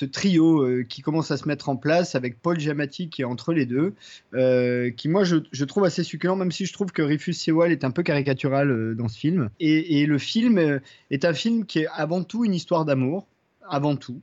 [0.05, 3.65] trio qui commence à se mettre en place avec Paul Giamatti qui est entre les
[3.65, 3.93] deux,
[4.91, 7.91] qui moi je, trouve assez succulent, même si je trouve que Rufus Sewell est un
[7.91, 8.03] peu
[8.37, 9.49] caricatural euh, dans ce film.
[9.59, 10.79] Et, le film euh,
[11.11, 13.27] est un film qui est avant tout une histoire d'amour,
[13.67, 14.21] avant tout,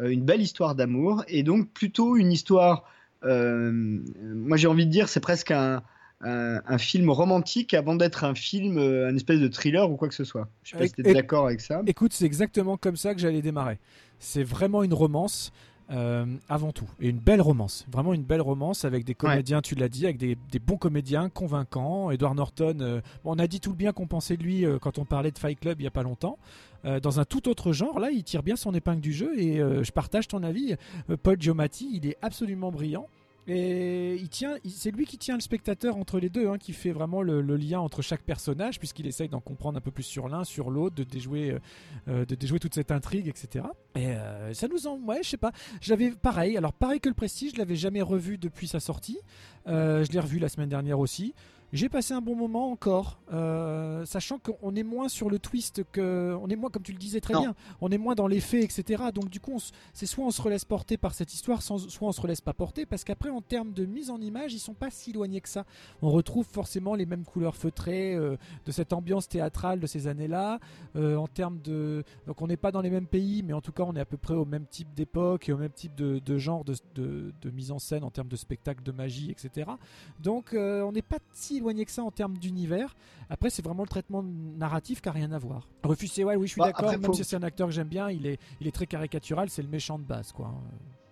[0.00, 2.84] euh, une belle histoire d'amour, et donc plutôt une histoire.
[3.22, 5.82] moi, j'ai envie de dire, c'est presque un,
[6.22, 10.24] un, film romantique avant d'être un film, un espèce de thriller ou quoi que ce
[10.24, 10.48] soit.
[10.62, 11.82] Je sais pas si tu es d'accord avec ça.
[11.86, 13.78] Écoute, c'est exactement comme ça que j'allais démarrer.
[14.18, 15.52] C'est vraiment une romance.
[15.90, 16.88] Euh, avant tout.
[17.00, 20.18] Et une belle romance, vraiment une belle romance avec des comédiens, tu l'as dit, avec
[20.18, 22.12] des, bons comédiens convaincants.
[22.12, 24.98] Edward Norton, euh, on a dit tout le bien qu'on pensait de lui euh, quand
[24.98, 26.38] on parlait de Fight Club il y a pas longtemps.
[26.84, 29.92] dans un tout autre genre, là, il tire bien son épingle du jeu et je
[29.92, 30.76] partage ton avis.
[31.22, 33.06] Paul Giamatti, il est absolument brillant.
[33.52, 36.92] Et il tient, c'est lui qui tient le spectateur entre les deux, hein, qui fait
[36.92, 40.44] vraiment le, lien entre chaque personnage, puisqu'il essaye d'en comprendre un peu plus sur l'un,
[40.44, 41.58] sur l'autre, de déjouer, euh,
[42.06, 43.64] euh, de déjouer toute cette intrigue, etc.
[43.96, 45.50] Et euh, ça nous en, ouais, je sais pas.
[45.80, 46.56] Je l'avais pareil.
[46.56, 49.18] Alors pareil que le Prestige, je l'avais jamais revu depuis sa sortie.
[49.66, 51.34] je l'ai revu la semaine dernière aussi.
[51.72, 56.36] J'ai passé un bon moment encore, euh, sachant qu'on est moins sur le twist que,
[56.42, 58.64] on est moins comme tu le disais très bien, on est moins dans les faits,
[58.64, 59.04] etc.
[59.14, 59.60] Donc du coup,
[59.92, 62.86] c'est soit on se relaisse porter par cette histoire, soit on se relaisse pas porter,
[62.86, 65.64] parce qu'après en termes de mise en image, ils sont pas si éloignés que ça.
[66.02, 70.58] On retrouve forcément les mêmes couleurs feutrées euh, de cette ambiance théâtrale de ces années-là.
[70.96, 73.72] Euh, en termes de, donc on n'est pas dans les mêmes pays, mais en tout
[73.72, 76.38] cas on est à peu près au même type d'époque et au même type de,
[76.38, 79.70] genre de, de, mise en scène en termes de spectacle, de magie, etc.
[80.18, 82.96] Donc on n'est pas si éloigné que ça en termes d'univers.
[83.28, 85.68] Après, c'est vraiment le traitement narratif qui n'a rien à voir.
[85.84, 86.90] Rufus ouais, oui, je suis bah, d'accord.
[86.90, 89.48] Même si c'est un acteur que j'aime bien, il est, il est très caricatural.
[89.50, 90.46] C'est le méchant de base, quoi.
[90.46, 90.60] Hein.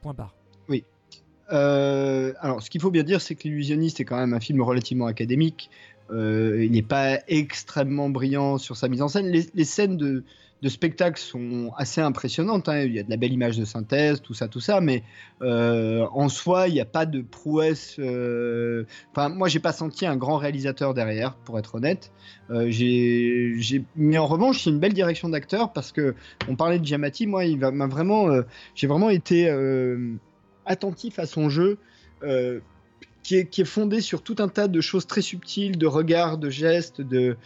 [0.03, 0.34] Point barre.
[0.68, 0.84] Oui.
[1.53, 4.61] Euh, alors, ce qu'il faut bien dire, c'est que L'illusionniste est quand même un film
[4.62, 5.70] relativement académique.
[6.11, 9.26] Euh, il n'est pas extrêmement brillant sur sa mise en scène.
[9.30, 10.24] les scènes de,
[10.66, 12.68] spectacles sont assez impressionnantes.
[12.68, 12.80] Hein.
[12.80, 15.02] Il y a de la belle image de synthèse, tout ça, tout ça, mais
[15.42, 17.96] euh, en soi, il n'y a pas de prouesse.
[17.98, 18.84] Euh...
[19.12, 22.11] Enfin, moi, j'ai pas senti un grand réalisateur derrière, pour être honnête.
[22.50, 22.72] Euh,
[23.96, 26.14] mais en revanche, c'est une belle direction d'acteur parce que
[26.48, 27.26] on parlait de Giamatti.
[27.26, 27.44] Moi,
[28.74, 29.48] j'ai vraiment été
[30.64, 31.78] attentif à son jeu.
[33.29, 36.39] Qui est, qui est, fondé sur tout un tas de choses très subtiles, de regards,
[36.39, 37.37] de gestes, de,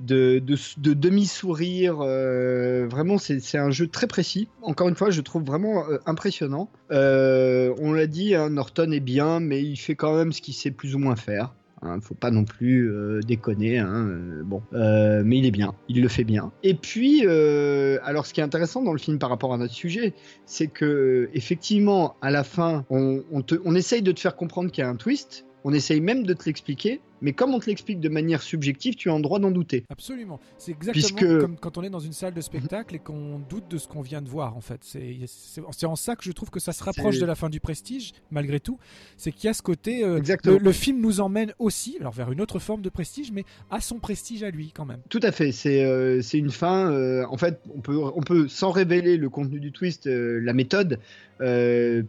[0.00, 0.38] de,
[0.76, 2.02] demi-sourire.
[2.02, 4.48] Euh, vraiment, c'est un jeu très précis.
[4.60, 6.70] Encore une fois, je trouve vraiment euh, impressionnant.
[6.90, 10.52] Euh, on l'a dit, hein, Norton est bien, mais il fait quand même ce qu'il
[10.52, 11.54] sait plus ou moins faire.
[11.82, 12.92] Hein, faut pas non plus
[13.26, 13.78] déconner.
[13.78, 14.08] Hein,
[14.44, 16.52] bon, mais il est bien, il le fait bien.
[16.62, 20.14] Et puis, alors, ce qui est intéressant dans le film par rapport à notre sujet,
[20.44, 24.86] c'est que effectivement, à la fin, on, on essaye de te faire comprendre qu'il y
[24.86, 25.46] a un twist.
[25.64, 29.10] On essaye même de te l'expliquer, mais comme on te l'explique de manière subjective, tu
[29.10, 29.84] as le droit d'en douter.
[29.90, 30.40] Absolument.
[30.58, 33.78] C'est exactement comme quand on est dans une salle de spectacle et qu'on doute de
[33.78, 34.80] ce qu'on vient de voir, en fait.
[34.82, 38.12] C'est en ça que je trouve que ça se rapproche de la fin du prestige,
[38.30, 38.78] malgré tout.
[39.16, 40.04] C'est qu'il y a ce côté.
[40.04, 43.80] Euh, le, film nous emmène aussi, alors vers une autre forme de prestige, mais à
[43.80, 45.00] son prestige à lui, quand même.
[45.08, 45.52] Tout à fait.
[45.52, 46.90] C'est euh, une fin.
[46.90, 50.98] Euh, en fait, on peut, on peut, sans révéler le contenu du twist, la méthode,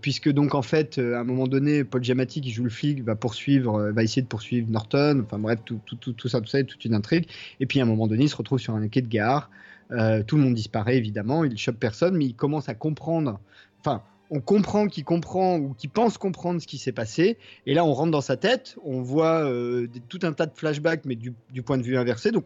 [0.01, 3.15] puisque donc, en fait, à un moment donné, Paul Giamatti, qui joue le flic, va
[3.15, 5.79] poursuivre, va essayer de poursuivre Norton enfin bref, tout,
[6.27, 7.27] ça, tout ça est toute une intrigue.
[7.59, 9.49] Et puis à un moment donné, il se retrouve sur un quai de gare.
[9.91, 13.39] Euh, tout le monde disparaît évidemment, il chope personne, mais il commence à comprendre.
[13.81, 17.37] Enfin, on comprend qu'il comprend ou qu'il pense comprendre ce qui s'est passé.
[17.65, 21.03] Et là, on rentre dans sa tête, on voit euh, tout un tas de flashbacks,
[21.03, 22.31] mais du, point de vue inversé.
[22.31, 22.45] Donc,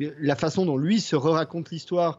[0.00, 2.18] la façon dont lui se raconte l'histoire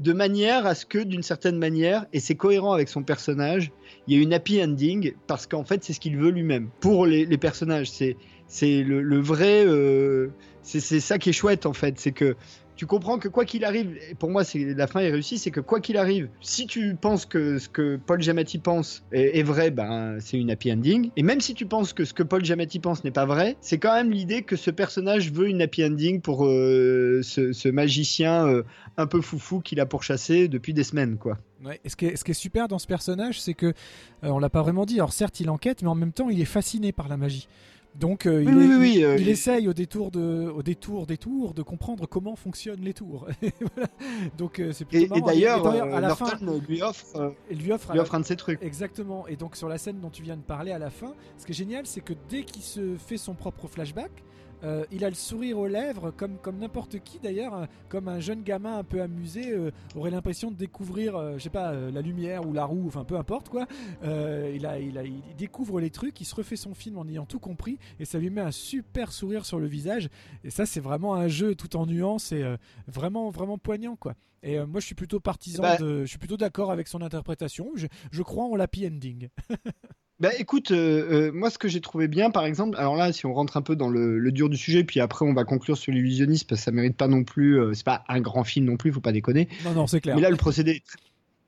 [0.00, 3.72] de manière à ce que, d'une certaine manière, et c'est cohérent avec son personnage,
[4.06, 6.68] il y a une happy ending parce qu'en fait, c'est ce qu'il veut lui-même.
[6.80, 9.64] Pour les personnages, c'est c'est le, vrai.
[9.66, 10.28] Euh,
[10.62, 12.36] c'est ça qui est chouette en fait, c'est que
[12.76, 15.60] tu comprends que quoi qu'il arrive, pour moi c'est la fin est réussie, c'est que
[15.60, 20.18] quoi qu'il arrive, si tu penses que ce que Paul Giamatti pense est, vrai, ben
[20.20, 21.10] c'est une happy ending.
[21.16, 23.78] Et même si tu penses que ce que Paul Giamatti pense n'est pas vrai, c'est
[23.78, 28.62] quand même l'idée que ce personnage veut une happy ending pour euh, ce, magicien euh,
[28.96, 31.38] un peu foufou qu'il a pourchassé depuis des semaines, quoi.
[31.64, 33.72] Ouais, et ce, qui est, ce super dans ce personnage, c'est que
[34.22, 34.96] on l'a pas vraiment dit.
[34.96, 37.48] Alors certes, il enquête, mais en même temps, il est fasciné par la magie.
[37.98, 42.36] Donc euh, il, euh, essaye au détour de, au détour des tours de comprendre comment
[42.36, 43.26] fonctionnent les tours.
[44.38, 46.36] donc euh, c'est plutôt et, et d'ailleurs, à la fin,
[46.68, 48.62] lui offre, lui offre, lui offre un de ses trucs.
[48.62, 49.26] Exactement.
[49.28, 51.52] Et donc sur la scène dont tu viens de parler à la fin, ce qui
[51.52, 54.10] est génial, c'est que dès qu'il se fait son propre flashback,
[54.64, 58.20] euh, il a le sourire aux lèvres, comme, comme n'importe qui d'ailleurs, hein, comme un
[58.20, 62.00] jeune gamin un peu amusé euh, aurait l'impression de découvrir, euh, je sais pas, la
[62.00, 63.66] lumière ou la roue, enfin peu importe quoi.
[64.02, 67.26] il, a, il, a, il découvre les trucs, il se refait son film en ayant
[67.26, 70.08] tout compris et ça lui met un super sourire sur le visage.
[70.44, 72.44] Et ça, c'est vraiment un jeu tout en nuances et
[72.86, 74.14] vraiment, vraiment poignant quoi.
[74.42, 77.72] Et moi, je suis plutôt partisan bah de, je suis plutôt d'accord avec son interprétation.
[77.74, 79.28] Je, je crois en l'happy ending.
[80.18, 83.26] Bah écoute, euh, euh, moi ce que j'ai trouvé bien par exemple, alors là si
[83.26, 85.92] on rentre un peu dans le, dur du sujet, puis après on va conclure sur
[85.92, 88.78] l'illusionniste parce que ça mérite pas non plus, euh, c'est pas un grand film non
[88.78, 89.48] plus, faut pas déconner.
[89.64, 90.16] Non non c'est clair.
[90.16, 90.82] Mais là le procédé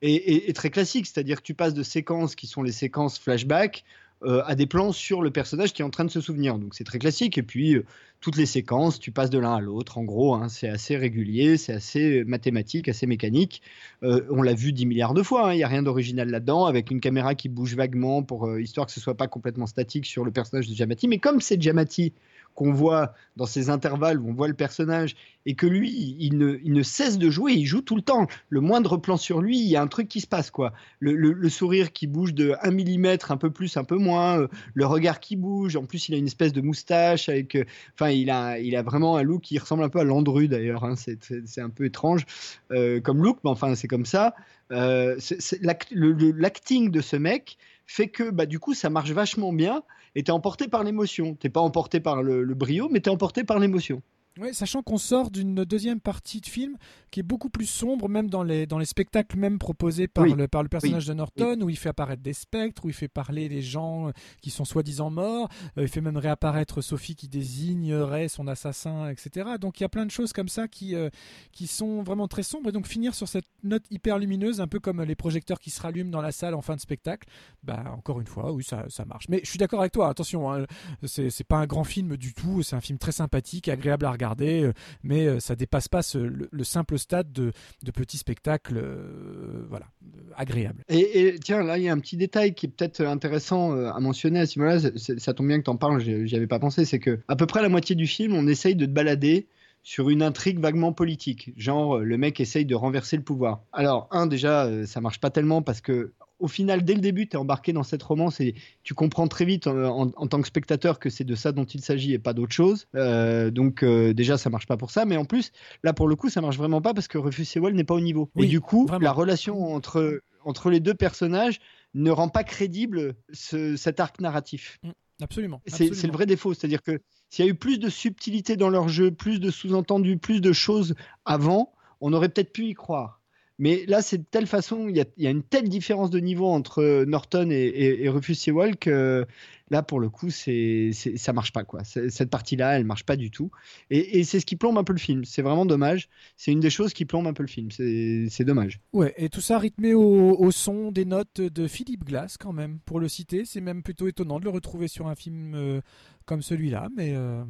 [0.03, 3.85] est, est très classique, c'est-à-dire que tu passes de séquences qui sont les séquences flashback
[4.23, 6.57] euh, à des plans sur le personnage qui est en train de se souvenir.
[6.59, 7.37] Donc c'est très classique.
[7.37, 7.85] Et puis euh,
[8.19, 9.97] toutes les séquences, tu passes de l'un à l'autre.
[9.97, 13.61] En gros, hein, c'est assez régulier, c'est assez mathématique, assez mécanique.
[14.03, 15.47] Euh, on l'a vu 10 milliards de fois.
[15.47, 15.53] Hein.
[15.53, 18.91] Il n'y a rien d'original là-dedans, avec une caméra qui bouge vaguement pour histoire que
[18.91, 21.07] ce soit pas complètement statique sur le personnage de Jamati.
[21.07, 22.11] Mais comme c'est Jamati
[22.59, 27.17] qu'on voit dans ces intervalles on voit le personnage et que lui, il ne, cesse
[27.17, 28.27] de jouer, il joue tout le temps.
[28.49, 30.73] Le moindre plan sur lui, il y a un truc qui se passe, quoi.
[30.99, 34.85] Le, sourire qui bouge de 1 mm, un peu plus, un peu moins, euh, le
[34.85, 35.77] regard qui bouge.
[35.77, 37.55] En plus, il a une espèce de moustache avec.
[37.55, 37.63] Euh,
[37.95, 40.83] enfin, il, a, vraiment un look qui ressemble un peu à Landru d'ailleurs.
[40.83, 40.95] Hein.
[40.97, 42.25] c'est un peu étrange
[42.71, 44.35] euh, comme look, mais enfin, c'est comme ça.
[44.69, 47.57] l'acting de ce mec
[47.89, 49.81] fait que bah, du coup ça marche vachement bien
[50.13, 51.33] et t'es emporté par l'émotion.
[51.33, 54.03] T'es pas emporté par le, le brio, mais t'es emporté par l'émotion.
[54.37, 56.77] Ouais, sachant qu'on sort d'une deuxième partie de film
[57.11, 60.47] qui est beaucoup plus sombre, même dans les, dans les spectacles même proposés par, le,
[60.47, 63.49] par le personnage de Norton, où il fait apparaître des spectres, où il fait parler
[63.49, 64.11] des gens euh,
[64.41, 69.51] qui sont soi-disant morts, euh, il fait même réapparaître Sophie qui désignerait son assassin, etc.
[69.59, 71.09] Donc il y a plein de choses comme ça qui, euh,
[71.51, 74.79] qui sont vraiment très sombres, et donc finir sur cette note hyper lumineuse, un peu
[74.79, 77.27] comme les projecteurs qui se rallument dans la salle en fin de spectacle,
[77.63, 79.27] bah encore une fois, oui, ça, ça marche.
[79.29, 80.65] Mais je suis d'accord avec toi, attention, hein,
[81.05, 84.18] c'est pas un grand film du tout, c'est un film très sympathique, agréable à regarder,
[84.21, 87.51] euh, mais euh, ça dépasse pas le, simple stade de,
[87.91, 89.87] petit spectacle euh, voilà,
[90.35, 90.83] agréable.
[90.89, 94.39] Et, tiens, là, il y a un petit détail qui est peut-être intéressant à mentionner
[94.39, 96.99] à ce moment-là, ça tombe bien que tu en parles, j'y avais pas pensé, c'est
[96.99, 99.47] que à peu près la moitié du film, on essaye de te balader
[99.81, 103.61] sur une intrigue vaguement politique, genre le mec essaye de renverser le pouvoir.
[103.71, 107.35] Alors, un, déjà, ça marche pas tellement parce que au final, dès le début, tu
[107.35, 111.09] es embarqué dans cette romance et tu comprends très vite en, tant que spectateur que
[111.09, 112.87] c'est de ça dont il s'agit et pas d'autre chose.
[112.95, 115.05] Euh, donc euh, déjà, ça marche pas pour ça.
[115.05, 115.51] Mais en plus,
[115.83, 117.99] là, pour le coup, ça marche vraiment pas parce que Rufus Sewell n'est pas au
[117.99, 118.29] niveau.
[118.37, 121.59] et du coup, la relation entre, entre les deux personnages
[121.93, 124.79] ne rend pas crédible cet arc narratif.
[124.83, 124.89] Mm,
[125.21, 125.61] absolument.
[125.67, 126.53] C'est le vrai défaut.
[126.53, 130.17] C'est-à-dire que s'il y a eu plus de subtilité dans leur jeu, plus de sous-entendus,
[130.17, 133.18] plus de choses avant, on aurait peut-être pu y croire.
[133.59, 137.03] Mais là, c'est de telle façon, il y, a, une telle différence de niveau entre
[137.03, 139.27] Norton et, Rufus Sewell que
[139.69, 141.65] là, pour le coup, c'est, ça marche pas.
[141.65, 141.83] quoi.
[141.83, 143.51] Cette partie-là, elle marche pas du tout.
[143.89, 145.25] Et, c'est ce qui plombe un peu le film.
[145.25, 146.07] C'est vraiment dommage.
[146.37, 147.69] C'est une des choses qui plombe un peu le film.
[147.69, 148.79] C'est, dommage.
[148.93, 153.01] Ouais, et tout ça rythmé au, son des notes de Philippe Glass, quand même, pour
[153.01, 153.43] le citer.
[153.43, 155.81] C'est même plutôt étonnant de le retrouver sur un film euh,
[156.25, 156.87] comme celui-là.
[156.95, 157.43] Mais euh,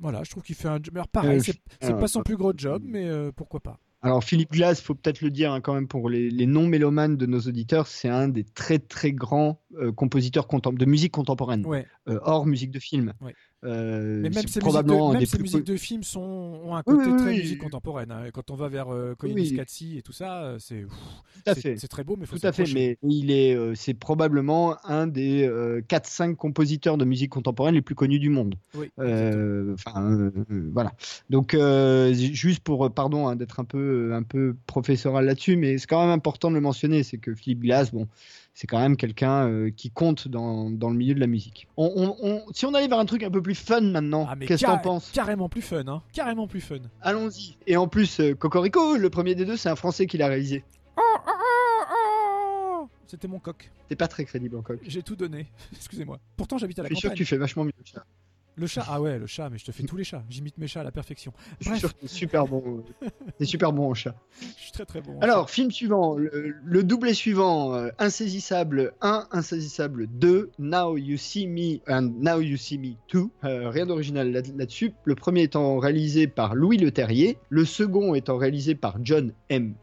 [0.00, 0.98] voilà, je trouve qu'il fait un job.
[1.12, 3.78] Pareil, euh, c'est, pas son plus gros job, mais pourquoi pas.
[4.04, 7.40] Alors Philippe Glass, faut peut-être le dire hein, quand même pour les, non-mélomanes de nos
[7.40, 11.66] auditeurs, c'est un des très très grands euh, compositeurs de musique contemporaine,
[12.06, 13.14] euh, hors musique de film.
[13.64, 17.32] Euh, mais même ces, probablement musiques, de, musiques de films sont, ont un côté très
[17.32, 18.10] musique contemporaine.
[18.10, 18.30] Hein.
[18.32, 19.14] Quand on va vers euh,
[19.56, 20.84] Katsi et tout ça, euh, c'est
[21.46, 22.64] c'est très beau, mais faut tout à fait.
[22.74, 25.48] Mais il est, euh, c'est probablement un des
[25.88, 28.54] 4-5 compositeurs de musique contemporaine les plus connus du monde.
[28.74, 30.30] Enfin,
[30.72, 30.92] voilà.
[31.30, 31.56] Donc
[32.12, 36.10] juste pour, pardon hein, d'être un peu un peu professoral là-dessus, mais c'est quand même
[36.10, 38.08] important de le mentionner, c'est que Philippe Glass, bon
[38.54, 41.66] c'est quand même quelqu'un euh, qui compte dans, dans, le milieu de la musique.
[41.76, 44.70] On, si on allait vers un truc un peu plus fun maintenant, ah, qu'est-ce que
[44.70, 45.10] t'en penses?
[45.12, 46.78] Carrément plus fun, hein Carrément plus fun.
[47.02, 47.56] Allons-y.
[47.66, 50.62] Et en plus, euh, Cocorico, le premier des deux, c'est un Français qui l'a réalisé.
[50.96, 51.30] Oh, oh,
[51.90, 53.70] oh, C'était mon coq.
[53.88, 54.78] T'es pas très crédible en coq.
[54.86, 55.46] J'ai tout donné.
[55.74, 56.20] Excusez-moi.
[56.36, 56.90] Pourtant, j'habite à la.
[56.90, 57.72] Je suis sûr que tu fais vachement mieux.
[58.56, 60.24] Le chat, ah ouais, le chat, mais je te fais tous les chats.
[60.28, 61.32] J'imite mes chats à la perfection.
[61.60, 62.84] Je suis super bon.
[63.38, 64.14] T'es super bon en chat.
[64.40, 65.18] Je suis très très bon.
[65.20, 71.80] Alors, film suivant, le, doublé suivant, euh, Insaisissable 1, Insaisissable 2, Now You See Me
[71.88, 73.26] and Now You See Me 2.
[73.44, 74.92] Euh, rien d'original là-dessus.
[75.04, 79.74] le premier étant réalisé par Louis Leterrier, le second étant réalisé par John M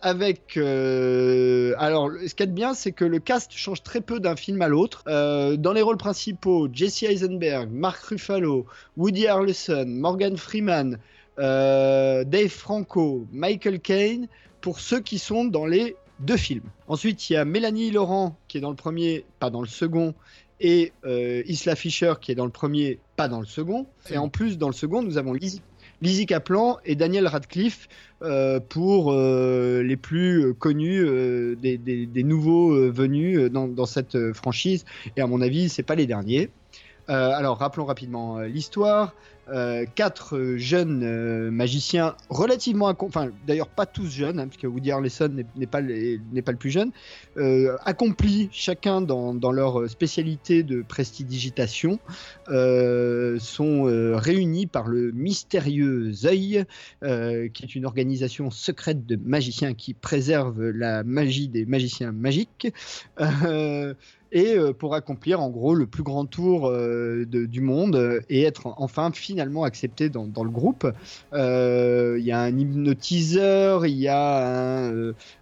[0.00, 4.36] avec euh, alors ce qui est bien c'est que le cast change très peu d'un
[4.36, 5.02] film à l'autre.
[5.06, 10.98] Euh, dans les rôles principaux Jesse Eisenberg Mark Ruffalo Woody Harrelson Morgan Freeman
[11.38, 14.28] euh, Dave Franco Michael Caine
[14.60, 16.64] pour ceux qui sont dans les deux films.
[16.88, 20.14] Ensuite il y a Mélanie Laurent qui est dans le premier pas dans le second
[20.58, 23.86] et Isla Fisher qui est dans le premier pas dans le second.
[24.10, 25.60] Et en plus dans le second nous avons Lizzie
[26.02, 27.88] Lizzie Kaplan et Daniel Radcliffe
[28.22, 34.84] euh, pour euh, les plus connus euh, des, nouveaux venus dans, dans, cette franchise.
[35.16, 36.50] Et à mon avis, c'est pas les derniers.
[37.08, 39.14] alors, rappelons rapidement l'histoire.
[39.48, 45.66] Euh, quatre jeunes magiciens relativement, enfin d'ailleurs pas tous jeunes, hein, puisque Woody Harrelson n'est
[45.66, 46.90] pas, le plus jeune,
[47.36, 52.00] euh, accomplis chacun dans, dans, leur spécialité de prestidigitation,
[52.48, 53.84] euh, sont
[54.16, 56.64] réunis par le mystérieux œil,
[57.00, 62.72] qui est une organisation secrète de magiciens qui préserve la magie des magiciens magiques
[64.32, 66.72] et pour accomplir en gros le plus grand tour
[67.26, 70.90] du monde et être enfin finalement accepté dans, le groupe.
[71.32, 74.90] Il y a un hypnotiseur, il y a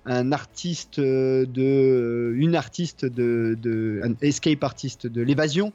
[0.07, 5.73] un, artiste de une artiste de, de un escape artiste de l'évasion,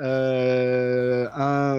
[0.00, 1.76] un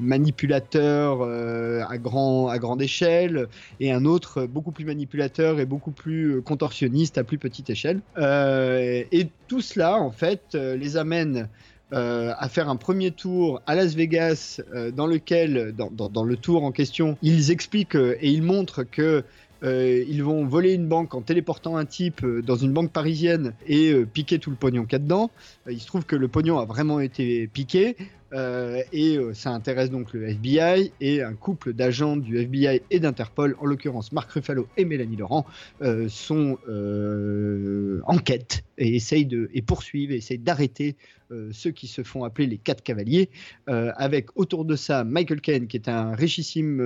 [0.00, 3.48] manipulateur à grand à grande échelle
[3.80, 8.00] et un autre beaucoup plus manipulateur et beaucoup plus contorsionniste à plus petite échelle.
[8.18, 11.48] et tout cela, en fait, euh, les amène
[11.92, 16.64] euh, à faire un premier tour à Las Vegas, euh, dans lequel, dans, le tour
[16.64, 19.24] en question, ils expliquent et ils montrent que
[19.62, 24.38] ils vont voler une banque en téléportant un type dans une banque parisienne et piquer
[24.38, 25.30] tout le pognon qu'il y a dedans.
[25.68, 27.96] il se trouve que le pognon a vraiment été piqué.
[28.32, 32.98] Euh, et euh, ça intéresse donc le FBI et un couple d'agents du FBI et
[32.98, 35.46] d'Interpol, en l'occurrence Marc Ruffalo et Mélanie Laurent,
[35.82, 36.58] euh, sont
[38.04, 40.96] en quête et essayent de et poursuivent et essayent d'arrêter
[41.50, 43.30] ceux qui se font appeler les quatre cavaliers,
[43.66, 46.76] avec autour de ça Michael Caine qui est un richissime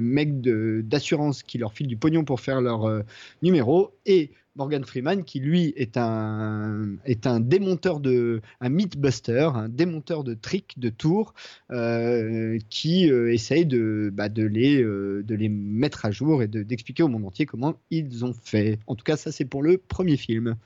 [0.00, 3.02] mec d'assurance qui leur file du pognon pour faire leur
[3.42, 9.68] numéro et Morgan Freeman, qui lui est un, est un démonteur de, un mythbuster, un
[9.68, 11.32] démonteur de tricks, de tours,
[11.70, 16.48] euh, qui euh, essaye de, bah, de, les, euh, de les mettre à jour et
[16.48, 18.78] d'expliquer au monde entier comment ils ont fait.
[18.86, 20.56] En tout cas, ça c'est pour le premier film.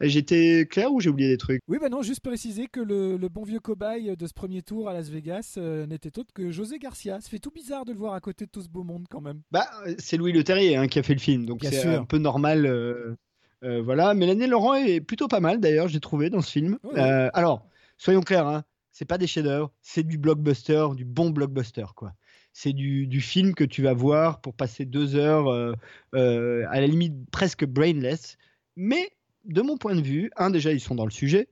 [0.00, 1.60] J'étais clair ou j'ai oublié des trucs?
[1.68, 4.88] Oui, bah non, juste préciser que le, le, bon vieux cobaye de ce premier tour
[4.88, 5.58] à Las Vegas
[5.88, 7.20] n'était autre que José Garcia.
[7.20, 9.20] Ça fait tout bizarre de le voir à côté de tout ce beau monde quand
[9.20, 9.42] même.
[9.52, 9.68] Bah,
[9.98, 13.16] c'est Louis Leterrier hein, qui a fait le film, donc c'est un peu normal.
[13.64, 16.78] Euh, voilà, Mélanie Laurent est plutôt pas mal d'ailleurs, j'ai trouvé dans ce film.
[16.96, 21.86] Euh, alors, soyons clairs, hein, c'est pas des chefs-d'œuvre, c'est du blockbuster, du bon blockbuster
[21.94, 22.12] quoi.
[22.52, 27.14] C'est du, film que tu vas voir pour passer deux heures, euh, à la limite
[27.30, 28.36] presque brainless.
[28.74, 29.10] Mais
[29.44, 31.48] de mon point de vue, un déjà ils sont dans le sujet,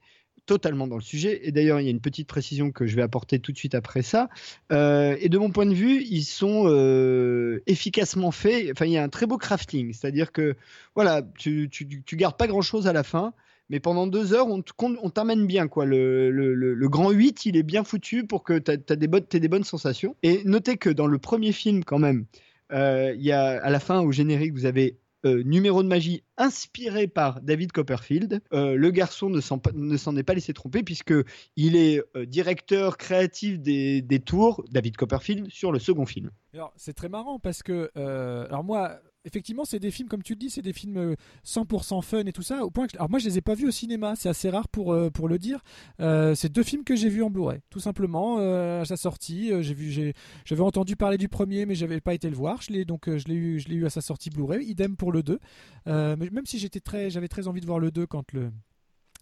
[0.46, 1.40] totalement dans le sujet.
[1.46, 3.74] Et d'ailleurs, il y a une petite précision que je vais apporter tout de suite
[3.74, 4.28] après ça.
[4.72, 8.70] Euh, et de mon point de vue, ils sont euh, efficacement faits.
[8.72, 9.92] Enfin, il y a un très beau crafting.
[9.92, 10.54] C'est-à-dire que,
[10.94, 13.34] voilà, tu, tu, tu gardes pas grand-chose à la fin.
[13.68, 15.66] Mais pendant deux heures, on t'amène bien.
[15.66, 15.86] quoi.
[15.86, 19.26] Le, le, le, grand 8, il est bien foutu pour que tu aies des, bonnes,
[19.28, 20.14] des bonnes sensations.
[20.22, 22.26] Et notez que dans le premier film, quand même,
[22.72, 26.22] euh, il y a à la fin, au générique, vous avez euh, numéro de magie
[26.36, 28.42] inspiré par David Copperfield.
[28.52, 31.14] Euh, le garçon ne s'en est pas laissé tromper puisque
[31.56, 36.30] il est euh, directeur créatif des, des, tours, David Copperfield, sur le second film.
[36.76, 40.50] C'est très marrant parce que alors moi effectivement, c'est des films, comme tu le dis,
[40.50, 42.64] c'est des films 100% euh, fun et tout ça.
[42.64, 44.68] Au point que, alors moi, je les ai pas vus au cinéma, c'est assez rare
[44.68, 45.62] pour, euh, pour le dire.
[46.00, 48.38] Euh, c'est deux films que j'ai vus en Blu-ray, tout simplement.
[48.38, 50.12] à sa sortie, j'ai vu,
[50.44, 52.62] j'avais entendu parler du premier, mais j'avais pas été le voir.
[52.62, 54.64] Je l'ai donc, je l'ai eu, je l'ai eu à sa sortie Blu-ray.
[54.66, 55.38] Idem pour le 2.
[55.86, 58.50] mais même si j'étais très, j'avais très envie de voir le 2 quand le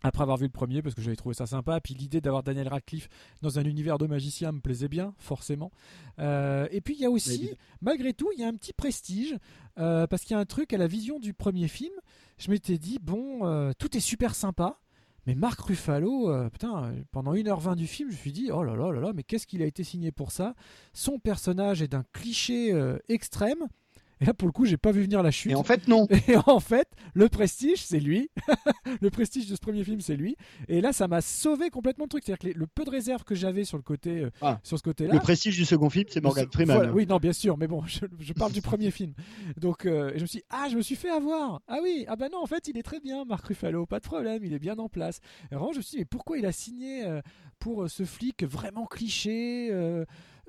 [0.05, 2.69] après avoir vu le premier parce que j'avais trouvé ça sympa puis l'idée d'avoir Daniel
[2.69, 3.09] Radcliffe
[3.41, 5.73] dans un univers de magicien me plaisait bien forcément.
[6.19, 7.51] Euh, et puis il y a aussi
[7.81, 9.35] malgré tout il y a un petit prestige
[9.79, 11.95] euh, parce qu'il y a un truc à la vision du premier film.
[12.37, 14.79] Je m'étais dit bon euh, tout est super sympa
[15.27, 18.93] mais Marc Ruffalo, putain, pendant 1h20 du film, je me suis dit, oh là là
[18.93, 20.55] là là, mais qu'est-ce qu'il a été signé pour ça?
[20.93, 22.79] Son personnage est d'un cliché
[23.09, 23.67] extrême.
[24.25, 25.53] Et là, pour le coup, j'ai pas vu venir la chute.
[25.53, 26.09] Et en fait, non.
[26.29, 28.31] Et en fait, le prestige, c'est lui.
[29.03, 30.35] le prestige de ce premier film, c'est lui.
[30.67, 32.23] Et là, ça m'a sauvé complètement le truc.
[32.25, 34.61] C'est-à-dire que le peu de réserve que j'avais sur le côté, euh, ah.
[34.63, 35.13] sur ce côté-là.
[35.13, 36.91] Le prestige du second film, c'est Morgan Freeman.
[36.95, 37.59] oui, non, bien sûr.
[37.59, 39.13] Mais bon, je, parle du premier film.
[39.59, 41.61] Donc, euh, je me suis, ah, je me suis fait avoir.
[41.69, 44.05] Ah oui, ah bah non, en fait, il est très bien, Marc Ruffalo, pas de
[44.05, 45.21] problème, il est bien en place.
[45.53, 47.21] Et vraiment, je me suis dit, mais pourquoi il a signé euh,
[47.59, 49.71] pour ce flic vraiment cliché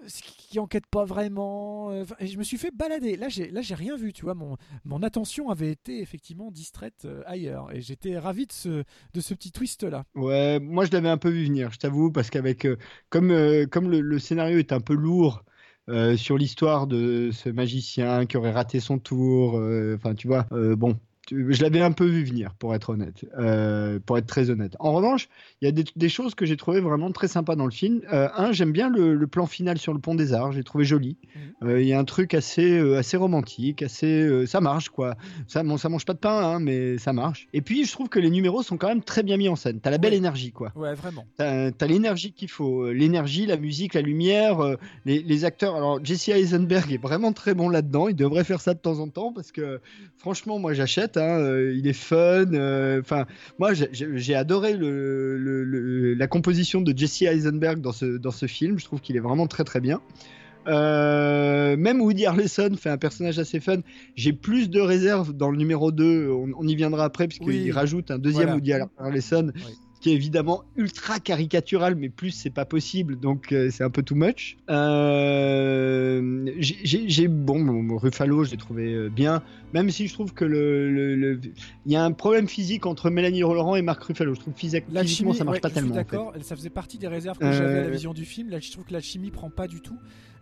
[0.08, 1.92] qui enquête pas vraiment.
[1.92, 3.18] Euh, je me suis fait balader.
[3.18, 4.14] Là, j'ai là j'ai rien vu.
[4.14, 8.52] Tu vois, mon mon attention avait été effectivement distraite euh, ailleurs et j'étais ravi de
[8.52, 8.84] ce
[9.14, 10.06] de ce petit twist là.
[10.16, 11.72] Ouais, moi je l'avais un peu vu venir.
[11.72, 12.78] Je t'avoue parce qu'avec euh,
[13.10, 13.34] comme
[13.68, 15.44] comme le, scénario est un peu lourd.
[16.18, 19.62] sur l'histoire de ce magicien qui aurait raté son tour,
[19.96, 20.98] enfin tu vois, bon,
[21.32, 24.76] je l'avais un peu vu venir, pour être honnête, euh, pour être très honnête.
[24.80, 25.28] En revanche,
[25.62, 28.02] il y a des, choses que j'ai trouvé vraiment très sympas dans le film.
[28.14, 31.18] Euh, un, j'aime bien le, plan final sur le pont des Arts, j'ai trouvé joli.
[31.36, 31.70] Mhm.
[31.70, 35.16] Euh, il y a un truc assez, assez romantique, assez, ça marche quoi.
[35.48, 37.48] Ça, bon, ça mange pas de pain, hein, mais ça marche.
[37.54, 39.80] Et puis, je trouve que les numéros sont quand même très bien mis en scène.
[39.80, 40.72] T'as la belle énergie quoi.
[40.76, 41.26] Ouais, vraiment.
[41.38, 44.60] T'as as, l'énergie qu'il faut, l'énergie, la musique, la lumière,
[45.06, 45.76] les, les, acteurs.
[45.76, 48.08] Alors, Jesse Eisenberg est vraiment très bon là-dedans.
[48.08, 49.82] Il devrait faire ça de temps en temps parce que,
[50.18, 51.15] franchement, moi, j'achète.
[51.18, 52.54] Hein, euh, il est fun.
[52.54, 53.26] Euh, enfin,
[53.60, 58.80] moi, j'ai adoré la composition de Jesse Eisenberg dans ce, dans ce film.
[58.80, 60.02] Je trouve qu'il est vraiment très très bien.
[60.68, 63.78] Euh, même Woody Harrelson fait un personnage assez fun.
[64.16, 68.18] J'ai plus de réserves dans le numéro 2, on, y viendra après, puisqu'il rajoute un
[68.18, 69.52] deuxième Woody Harrelson
[70.06, 74.04] qui est évidemment ultra caricatural, mais plus c'est pas possible, donc euh, c'est un peu
[74.04, 74.56] too much.
[74.70, 79.42] Euh, j'ai bon, Ruffalo, je l'ai trouvé euh, bien,
[79.74, 81.40] même si je trouve que le,
[81.88, 84.36] il y a un problème physique entre Mélanie Laurent et Marc Ruffalo.
[84.36, 85.96] Je trouve physiquement chimie, ça marche pas tellement.
[85.96, 88.52] D'accord, ça faisait partie des réserves que j'avais à la vision du film.
[88.52, 89.98] Là, je trouve que la chimie prend pas du tout.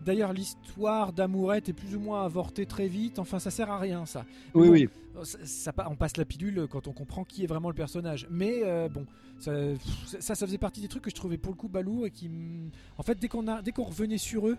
[0.06, 3.20] D'ailleurs, l'histoire d'Amourette est plus ou moins avortée très vite.
[3.20, 4.26] Enfin, ça sert à rien, ça.
[4.54, 4.90] oui, oui.
[5.24, 8.28] ça, on passe la pilule quand on comprend qui est vraiment le personnage.
[8.30, 9.06] Mais bon,
[9.40, 9.52] ça,
[10.20, 12.30] ça, faisait partie des trucs que je trouvais pour le coup balou et qui,
[12.98, 14.58] en fait, dès qu'on a, dès qu'on revenait sur eux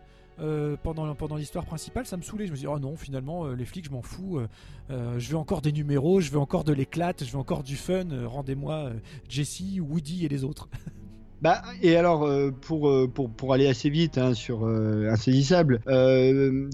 [0.83, 2.47] pendant pendant l'histoire principale, ça me saoulait.
[2.47, 4.41] Je me disais oh non, finalement les flics, je m'en fous.
[4.89, 8.07] je veux encore des numéros, je veux encore de l'éclate, je veux encore du fun.
[8.27, 8.91] Rendez-moi
[9.29, 10.69] Jesse, Woody et les autres.
[11.43, 15.81] Bah, et alors, euh, pour, euh, pour, pour, aller assez vite hein, sur euh, Insaisissable,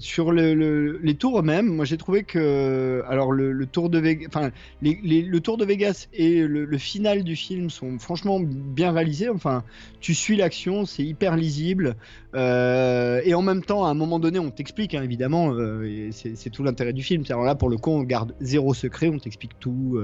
[0.00, 4.50] sur le, les tours eux-mêmes, moi j'ai trouvé que alors le, tour de Vegas, enfin,
[4.82, 9.28] le tour de Vegas et le, le, final du film sont franchement bien réalisés.
[9.28, 9.64] Enfin,
[10.00, 11.96] tu suis l'action, c'est hyper lisible.
[12.34, 15.52] et en même temps, à un moment donné, on t'explique, hein, évidemment,
[16.12, 17.24] c'est tout l'intérêt du film.
[17.30, 19.98] Alors là, pour le coup, on garde zéro secret, on t'explique tout,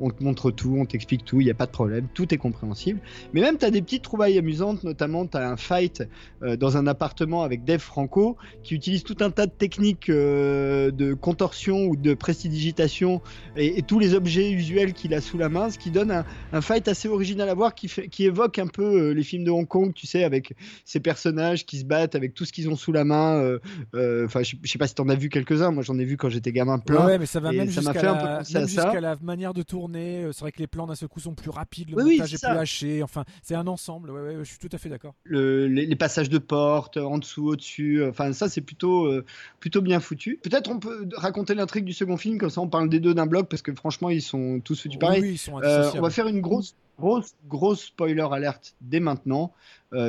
[0.00, 2.38] on te montre tout, on t'explique tout, il n'y a pas de problème, tout est
[2.38, 3.00] compréhensible.
[3.32, 6.02] Mais même, tu as des petites trouvailles amusantes, notamment tu as un fight
[6.42, 10.90] euh, dans un appartement avec Dave Franco qui utilise tout un tas de techniques euh,
[10.90, 13.22] de contorsion ou de prestidigitation
[13.56, 16.60] et, et tous les objets usuels qu'il a sous la main, ce qui donne un,
[16.60, 19.50] fight assez original à voir qui, fait, qui évoque un peu euh, les films de
[19.50, 22.76] Hong Kong, tu sais, avec ces personnages qui se battent avec tout ce qu'ils ont
[22.76, 23.58] sous la main.
[23.94, 26.28] Enfin, je, sais pas si tu en as vu quelques-uns, moi j'en ai vu quand
[26.28, 27.06] j'étais gamin plein.
[27.06, 30.28] Ouais, mais ça va même jusqu'à la, manière de tourner.
[30.32, 32.58] C'est vrai que les plans d'un seul coup sont plus rapides, le montage est, plus
[32.58, 33.02] haché.
[33.02, 35.14] Enfin, c'est un ensemble ouais, je suis tout à fait d'accord.
[35.24, 39.24] Le, les, passages de porte, en dessous, au-dessus, euh, enfin ça c'est plutôt, euh,
[39.60, 40.38] plutôt bien foutu.
[40.42, 43.26] Peut-être on peut raconter l'intrigue du second film, comme ça on parle des deux d'un
[43.26, 45.22] bloc, parce que franchement ils sont tous foutus pareil.
[45.22, 49.52] Oui, ils sont euh, on va faire une grosse, grosse, grosse spoiler alerte dès maintenant.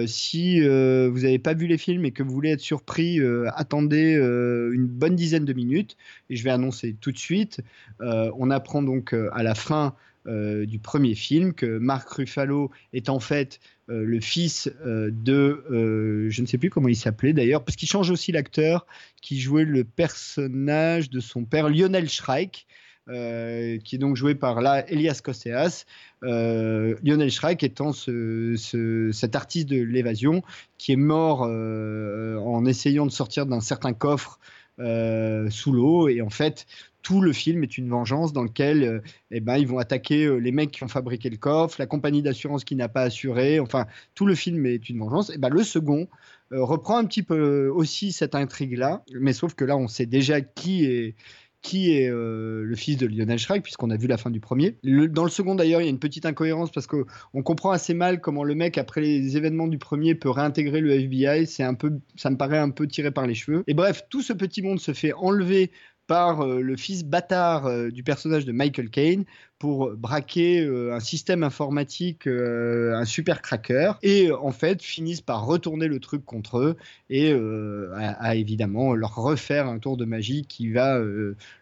[0.05, 3.19] si vous n'avez pas vu les films et que vous voulez être surpris,
[3.55, 5.97] attendez une bonne dizaine de minutes
[6.29, 7.61] et je vais annoncer tout de suite.
[7.99, 13.19] on apprend donc à la fin euh, du premier film, que Mark Ruffalo est en
[13.19, 13.59] fait
[13.89, 17.89] euh, le fils euh, de, je ne sais plus comment il s'appelait d'ailleurs, parce qu'il
[17.89, 18.85] change aussi l'acteur
[19.21, 22.67] qui jouait le personnage de son père Lionel Shrike.
[23.05, 25.83] qui est donc joué par là Elias Kosteas,
[26.21, 30.41] Lionel Shrike étant cet artiste de l'évasion
[30.77, 34.39] qui est mort en essayant de sortir d'un certain coffre
[34.77, 36.65] sous l'eau et en fait
[37.03, 38.99] tout le film est une vengeance dans lequel euh,
[39.29, 42.23] eh ben, ils vont attaquer euh, les mecs qui ont fabriqué le coffre, la compagnie
[42.23, 43.59] d'assurance qui n'a pas assuré.
[43.59, 43.85] Enfin,
[44.15, 45.29] tout le film est une vengeance.
[45.29, 46.07] Et eh ben, le second
[46.53, 50.41] euh, reprend un petit peu aussi cette intrigue-là, mais sauf que là, on sait déjà
[50.41, 51.15] qui est
[51.61, 54.75] qui est le fils de Lionel Shrek, puisqu'on a vu la fin du premier.
[54.83, 58.19] dans le second, d'ailleurs, il y a une petite incohérence parce qu'on comprend assez mal
[58.19, 61.47] comment le mec, après les événements du premier, peut réintégrer le FBI.
[61.47, 63.63] C'est un peu, ça me paraît un peu tiré par les cheveux.
[63.67, 65.71] Et bref, tout ce petit monde se fait enlever
[66.07, 69.25] par euh, le fils bâtard euh, du personnage de Michael Caine
[69.63, 75.45] pour braquer euh, un système informatique, euh, un super cracker, et en fait finissent par
[75.45, 76.75] retourner le truc contre eux
[77.09, 80.99] et euh, à, évidemment leur refaire un tour de magie qui va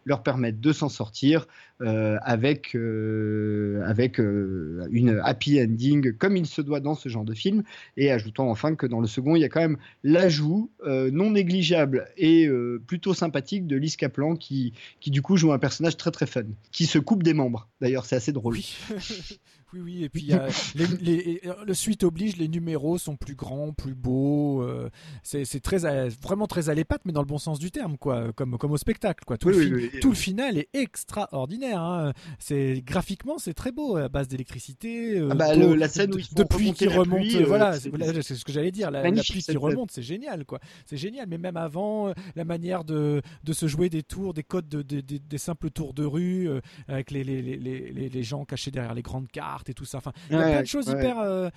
[0.04, 1.46] leur permettre de s'en sortir
[1.80, 7.64] avec, avec une happy ending comme il se doit dans ce genre de film,
[7.96, 12.06] et ajoutant enfin que dans le second il y a quand même l'ajout non négligeable
[12.16, 12.48] et
[12.86, 16.44] plutôt sympathique de Lise Kaplan qui, qui du coup joue un personnage très très fun,
[16.70, 18.54] qui se coupe des membres d'ailleurs, c'est assez drôle.
[18.54, 18.76] Oui,
[19.74, 20.30] oui, et puis
[20.74, 24.51] les, le suite oblige, les numéros sont plus grands, plus beaux.
[24.72, 24.88] Euh,
[25.22, 25.78] c'est très,
[26.20, 28.76] vraiment très à l'épate, mais dans le bon sens du terme, quoi, comme, comme au
[28.76, 29.38] spectacle, quoi.
[29.38, 31.80] Tout, le, tout le final est extraordinaire.
[31.80, 32.12] Hein.
[32.38, 35.18] C'est graphiquement, c'est très beau à base d'électricité.
[35.18, 38.52] Euh, ah bah, la scène où ils depuis qui remonte, euh, voilà, c'est ce que
[38.52, 38.90] j'allais dire.
[38.90, 40.58] La, pluie qui remonte, c'est génial, quoi.
[40.86, 44.68] C'est génial, mais même avant, la manière de, de se jouer des tours, des codes,
[44.68, 46.48] de, des simples tours de rue,
[46.88, 49.98] avec les, les, les, les gens cachés derrière les grandes cartes et tout ça.
[49.98, 51.50] Enfin, il y a plein de choses hyper.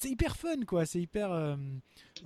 [0.00, 0.86] C'est hyper fun, quoi.
[0.86, 1.32] C'est hyper.
[1.32, 1.56] Euh,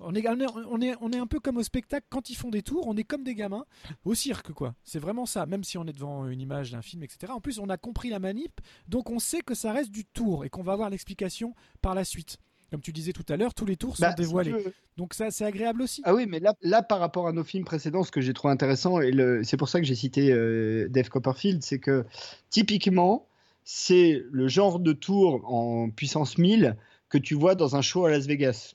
[0.01, 2.63] on, est, on, est, on est un peu comme au spectacle quand ils font des
[2.63, 2.87] tours.
[2.87, 3.65] On est comme des gamins
[4.05, 4.75] au cirque, quoi.
[4.85, 5.47] C'est vraiment ça.
[5.47, 7.33] Même si on est devant une image d'un film, etc.
[7.33, 10.45] En plus, on a compris la manip, donc on sait que ça reste du tour
[10.45, 12.39] et qu'on va avoir l'explication par la suite.
[12.71, 14.55] Comme tu disais tout à l'heure, tous les tours sont bah, dévoilés.
[14.97, 16.03] Donc ça, c'est agréable aussi.
[16.05, 18.53] Ah oui, mais là, là, par rapport à nos films précédents, ce que j'ai trouvé
[18.53, 19.13] intéressant, et
[19.45, 22.05] c'est pour ça que j'ai cité euh, Dave Copperfield, c'est que
[22.51, 23.29] typiquement,
[23.63, 26.77] c'est le genre de tour en puissance 1000
[27.19, 28.75] que tu vois dans un show à Las Vegas,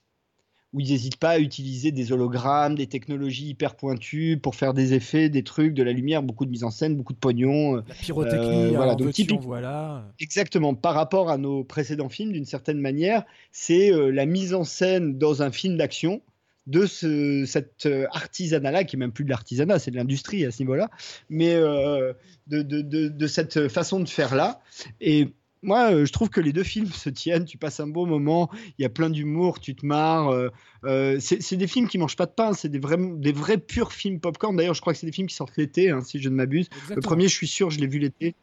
[0.73, 4.93] où ils n'hésitent pas à utiliser des hologrammes, des technologies hyper pointues pour faire des
[4.93, 7.75] effets, des trucs, de la lumière, beaucoup de mise en scène, beaucoup de pognon.
[7.75, 8.95] La pyrotechnie, euh, voilà.
[8.95, 10.07] Donc, typique, voilà.
[10.19, 10.73] Exactement.
[10.73, 15.17] Par rapport à nos précédents films, d'une certaine manière, c'est euh, la mise en scène
[15.17, 16.21] dans un film d'action
[16.67, 20.51] de ce, cet euh, artisanat-là, qui est même plus de l'artisanat, c'est de l'industrie à
[20.51, 20.89] ce niveau-là,
[21.29, 22.13] mais euh,
[22.47, 24.61] de, de, de, cette façon de faire-là.
[25.01, 25.33] Et
[25.63, 27.45] moi, euh, je trouve que les deux films se tiennent.
[27.45, 28.49] Tu passes un bon moment.
[28.77, 30.29] Il y a plein d'humour, tu te marres.
[30.29, 30.49] Euh,
[30.85, 32.53] euh, c'est des films qui mangent pas de pain.
[32.53, 34.55] C'est des vrais, des vrais purs films popcorn.
[34.55, 36.67] D'ailleurs, je crois que c'est des films qui sortent l'été, hein, si je ne m'abuse.
[36.89, 38.35] Le premier, je suis sûr, je l'ai vu l'été.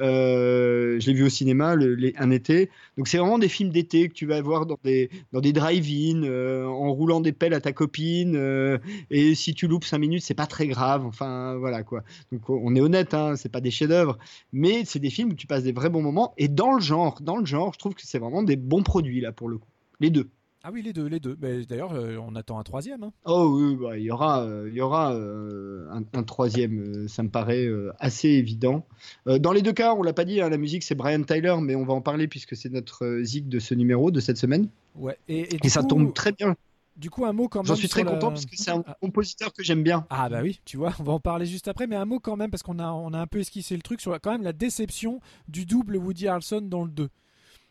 [0.00, 1.74] Euh, je l'ai vu au cinéma
[2.16, 2.70] un été.
[2.96, 6.22] Donc c'est vraiment des films d'été que tu vas voir dans des, dans des drive-in,
[6.24, 8.36] euh, en roulant des pelles à ta copine.
[8.36, 8.78] Euh,
[9.10, 11.04] et si tu loupes 5 minutes, c'est pas très grave.
[11.04, 12.02] Enfin voilà quoi.
[12.30, 14.18] Donc on est honnête, hein, c'est pas des chefs-d'œuvre,
[14.52, 16.34] mais c'est des films où tu passes des vrais bons moments.
[16.38, 19.20] Et dans le genre, dans le genre, je trouve que c'est vraiment des bons produits
[19.20, 19.68] là pour le coup.
[20.00, 20.28] Les deux.
[20.64, 21.34] Ah oui, les deux, les deux.
[21.68, 23.02] D'ailleurs, euh, on attend un troisième.
[23.02, 23.12] Hein.
[23.24, 27.08] Oh oui, bah, il y aura, euh, il y aura euh, un, troisième.
[27.08, 27.66] ça me paraît
[27.98, 28.86] assez évident.
[29.26, 31.74] dans les deux cas, on l'a pas dit, hein, la musique c'est Brian Tyler, mais
[31.74, 34.68] on va en parler puisque c'est notre zig de ce numéro de cette semaine.
[34.94, 35.18] Ouais.
[35.28, 36.54] Et, ça tombe très bien.
[36.96, 37.66] Du coup, un mot quand même.
[37.66, 38.96] J'en suis très content parce que c'est un ah.
[39.00, 40.06] compositeur que j'aime bien.
[40.10, 42.36] Ah bah oui, tu vois, on va en parler juste après, mais un mot quand
[42.36, 44.52] même parce qu'on a, on a un peu esquissé le truc sur quand même la
[44.52, 47.08] déception du double Woody Harrelson dans le 2.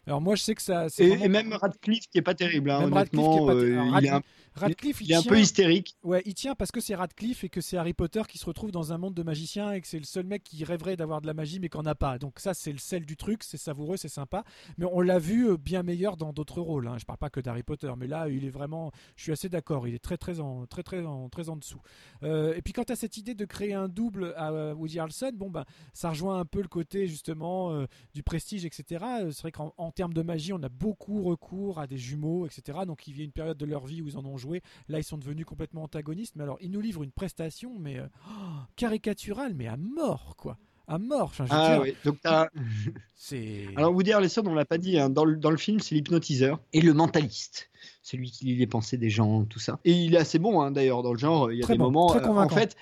[0.08, 0.88] Alors moi je sais que ça.
[0.98, 2.72] Et, même Radcliffe qui est pas terrible.
[2.72, 4.22] Hein, honnêtement, il est un,
[4.54, 5.96] Radcliffe, il, est un peu hystérique.
[6.04, 8.72] Ouais, il tient parce que c'est Radcliffe et que c'est Harry Potter qui se retrouve
[8.72, 11.28] dans un monde de magiciens et que c'est le seul mec qui rêverait d'avoir de
[11.28, 12.18] la magie mais qu'en a pas.
[12.18, 14.44] Donc ça, c'est le sel du truc, c'est savoureux, c'est sympa.
[14.78, 16.88] Mais on l'a vu euh, bien meilleur dans d'autres rôles.
[16.88, 16.98] Hein.
[17.00, 18.92] Je parle pas que d'Harry Potter, mais là, il est vraiment.
[19.16, 19.88] Je suis assez d'accord.
[19.88, 21.82] Il est très très en très très en très en dessous.
[22.24, 25.00] Euh, et puis quand tu as cette idée de créer un double à euh, Woody
[25.00, 29.06] Harrelson, bon ben ça rejoint un peu le côté justement du prestige, etc.
[29.32, 32.80] C'est vrai qu'en termes de magie, on a beaucoup recours à des jumeaux, etc.
[32.86, 34.62] Donc il y a une période de leur vie où ils en ont joué.
[34.88, 36.36] Là, ils sont devenus complètement antagonistes.
[36.36, 40.58] Mais alors, ils nous livrent une prestation, mais euh, oh, caricaturale, mais à mort, quoi.
[40.88, 41.32] À mort.
[41.50, 42.18] ah oui, donc
[43.16, 43.68] c'est.
[43.78, 46.60] Alors, Woody Harrelson, on l'a pas dit, hein, dans, le, dans le film, c'est l'hypnotiseur
[46.74, 47.70] et le mentaliste.
[48.02, 49.80] Celui qui lit les pensées des gens, tout ça.
[49.86, 51.52] Et il est assez bon, hein, d'ailleurs, dans le genre.
[51.52, 52.14] Il y a des moments.
[52.16, 52.76] Euh, en fait,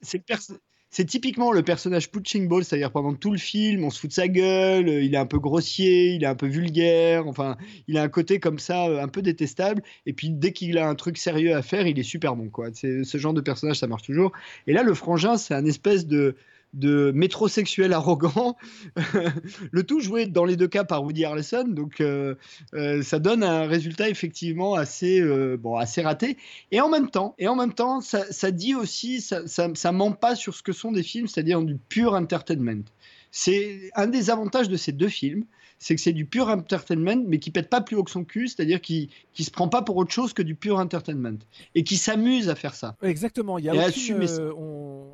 [0.00, 0.58] c'est le,
[0.90, 4.14] c'est typiquement le personnage Punching Ball, c'est-à-dire pendant tout le film, on se fout de
[4.14, 7.56] sa gueule, il est un peu grossier, il est un peu vulgaire, enfin,
[7.88, 9.82] il a un côté comme ça euh, un peu détestable.
[10.06, 12.68] Et puis dès qu'il a un truc sérieux à faire, il est super bon, quoi.
[12.72, 14.32] C'est ce genre de personnage, ça marche toujours.
[14.66, 16.36] Et là, le frangin, c'est un espèce de
[16.76, 18.56] de métrosexuel arrogant,
[19.70, 22.34] le tout joué dans les deux cas par Woody Harrelson, donc euh,
[22.74, 26.36] euh, ça donne un résultat effectivement assez euh, bon assez raté.
[26.70, 30.12] Et en même temps, et en même temps, ça, dit aussi, ça, ça, ça, ment
[30.12, 32.84] pas sur ce que sont des films, c'est-à-dire du pur entertainment.
[33.30, 35.44] C'est un des avantages de ces deux films,
[35.78, 38.48] c'est que c'est du pur entertainment, mais qui pète pas plus haut que son cul,
[38.48, 41.38] c'est-à-dire qui qui se prend pas pour autre chose que du pur entertainment
[41.74, 42.96] et qui s'amuse à faire ça.
[43.02, 43.58] Exactement.
[43.58, 44.52] Il y a, aucune, euh,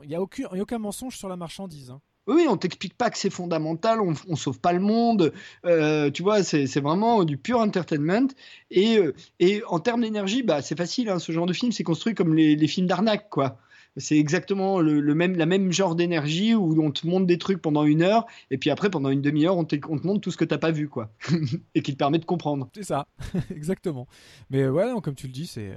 [0.05, 1.91] il y a aucun, aucun mensonge sur la marchandise.
[1.91, 2.01] Hein.
[2.29, 5.33] Oui, on t'explique pas que c'est fondamental, on, on sauve pas le monde,
[5.67, 8.29] euh, tu vois, c'est vraiment du pur entertainment.
[8.71, 11.83] Et, euh, et en termes d'énergie, bah, c'est facile, hein, ce genre de film, c'est
[11.83, 13.59] construit comme les, les films d'arnaque, quoi
[13.97, 17.84] c'est exactement le, même, la même genre d'énergie où on te montre des trucs pendant
[17.84, 19.76] une heure et puis après pendant une demi-heure on, te
[20.07, 21.12] montre tout ce que t'as pas vu quoi
[21.74, 22.68] et qui te permet de comprendre.
[22.74, 23.07] C'est ça,
[23.51, 24.09] exactement.
[24.51, 25.72] Mais ouais, comme tu le dis, c'est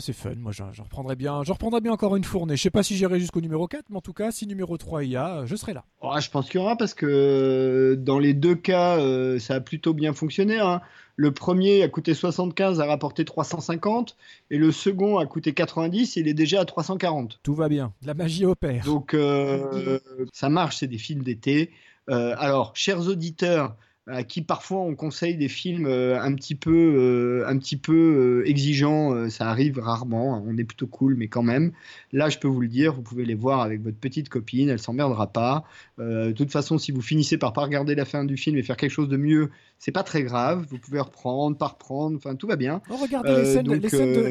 [0.00, 2.56] c'est fun, moi je, reprendrai bien, je reprendrai bien encore une fournée.
[2.56, 5.04] Je sais pas si j'irai jusqu'au numéro 4, mais en tout cas, si numéro 3
[5.04, 5.84] il y a, je serai là.
[6.00, 9.54] Oh, je pense qu'il y aura parce que euh, dans les deux cas, euh, ça
[9.54, 10.58] a plutôt bien fonctionné.
[10.58, 10.80] Hein.
[11.14, 14.16] Le premier a coûté 75, a rapporté 350,
[14.50, 17.40] et le second a coûté 90, et il est déjà à 340.
[17.42, 18.84] Tout va bien, la magie opère.
[18.84, 20.00] Donc euh,
[20.32, 21.70] ça marche, c'est des films d'été.
[22.08, 23.76] alors, chers auditeurs,
[24.08, 28.42] à qui parfois on conseille des films euh, un petit peu, euh, un petit peu
[28.44, 29.28] euh, exigeants.
[29.30, 30.36] ça arrive rarement.
[30.36, 31.72] Hein, on est plutôt cool, mais quand même.
[32.12, 34.68] Là, je peux vous le dire, vous pouvez les voir avec votre petite copine.
[34.68, 35.64] Elle s'emmerdera pas.
[35.98, 38.76] de toute façon, si vous finissez par pas regarder la fin du film et faire
[38.76, 40.66] quelque chose de mieux, c'est pas très grave.
[40.70, 42.16] Vous pouvez reprendre, pas reprendre.
[42.16, 42.80] Enfin, tout va bien.
[42.88, 43.88] regardez les scènes, les,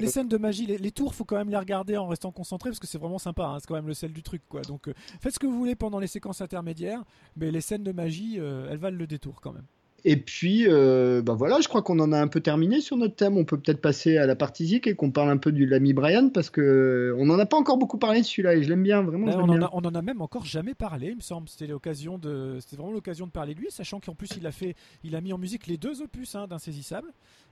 [0.08, 2.88] scènes de, magie, les, tours, faut quand même les regarder en restant concentré parce que
[2.88, 3.44] c'est vraiment sympa.
[3.44, 4.62] Hein, c'est quand même le sel du truc, quoi.
[4.62, 4.90] Donc,
[5.22, 7.04] faites ce que vous voulez pendant les séquences intermédiaires,
[7.36, 9.65] mais les scènes de magie, elles valent le détour quand même.
[10.08, 13.16] Et puis, euh, bah voilà, je crois qu'on en a un peu terminé sur notre
[13.16, 13.38] thème.
[13.38, 15.94] On peut peut-être passer à la partie zik et qu'on parle un peu du l'ami
[15.94, 18.84] Brian parce que on n'en a pas encore beaucoup parlé de celui-là et je l'aime
[18.84, 19.26] bien vraiment.
[19.36, 21.50] on, en a, on, en a, même encore jamais parlé, il me semble.
[21.50, 24.52] C'était l'occasion de, c'était vraiment l'occasion de parler de lui, sachant qu'en plus il a
[24.52, 27.12] fait, il a mis en musique les deux opus hein, d'Insaisissable.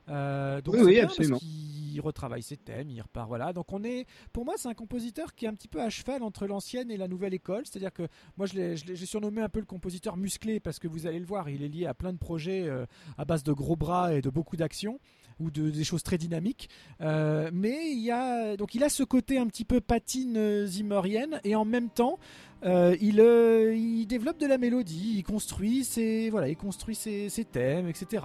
[0.10, 1.40] Euh, donc oui, absolument.
[1.42, 3.28] il retravaille ses thèmes, il repart.
[3.28, 3.54] Voilà.
[3.54, 6.24] Donc on est, pour moi, c'est un compositeur qui est un petit peu à cheval
[6.24, 7.64] entre l'ancienne et la nouvelle école.
[7.66, 11.20] C'est-à-dire que moi, je l'ai surnommé un peu le compositeur musclé parce que vous allez
[11.20, 12.86] le voir, il est lié à plein de projets euh,
[13.18, 15.00] à base de gros bras et de beaucoup d'actions
[15.40, 16.70] ou de, des choses très dynamiques.
[17.02, 21.40] Euh, mais il y a donc il a ce côté un petit peu patine zimmerienne
[21.44, 22.20] et en même temps
[22.66, 27.88] euh, il, il, développe de la mélodie, il construit ses voilà, il construit ses, thèmes,
[27.88, 28.24] etc.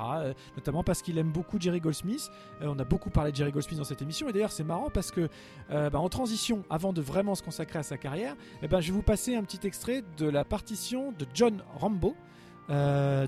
[0.56, 2.30] notamment parce qu'il aime beaucoup Jerry Goldsmith.
[2.60, 5.10] on a beaucoup parlé de Jerry Goldsmith dans cette émission et d'ailleurs c'est marrant parce
[5.10, 5.28] que
[5.68, 8.96] bah, en transition, avant de vraiment se consacrer à sa carrière, eh ben, je vais
[8.96, 12.14] vous passer un petit extrait de la partition de John Rambo.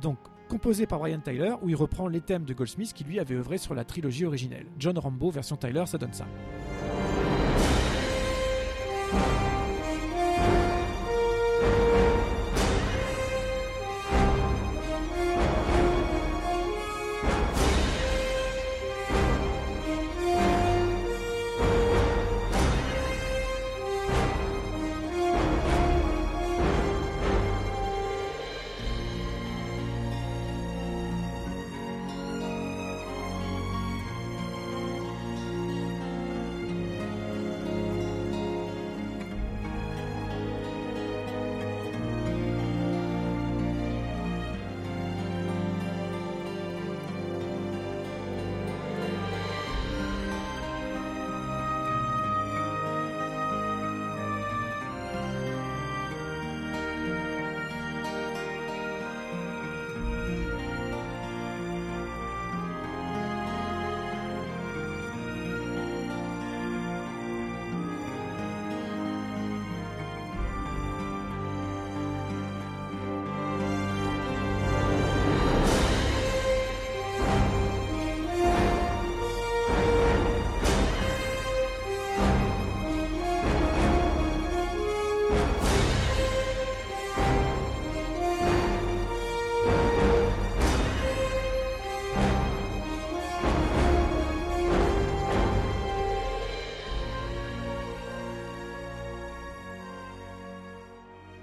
[0.02, 0.18] donc
[0.50, 3.56] composé par Brian Tyler, où il reprend les thèmes de Goldsmith qui lui avait œuvré
[3.56, 4.66] sur la trilogie originelle.
[4.78, 6.26] John Rambo version Tyler, ça donne ça.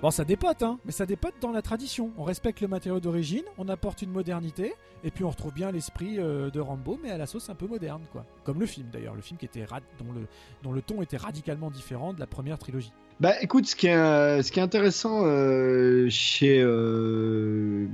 [0.08, 2.12] Bon, ça dépote, hein, mais ça dépote dans la tradition.
[2.18, 6.16] On respecte le matériau d'origine, on apporte une modernité, et puis on retrouve bien l'esprit
[6.18, 8.26] euh, de Rambo, mais à la sauce un peu moderne, quoi.
[8.46, 9.66] Comme le film d'ailleurs, le film qui était
[10.00, 10.22] dont, le,
[10.64, 12.94] dont le ton était radicalement différent de la première trilogie.
[13.20, 17.88] Bah écoute, ce qui est, ce qui est intéressant euh, chez, euh,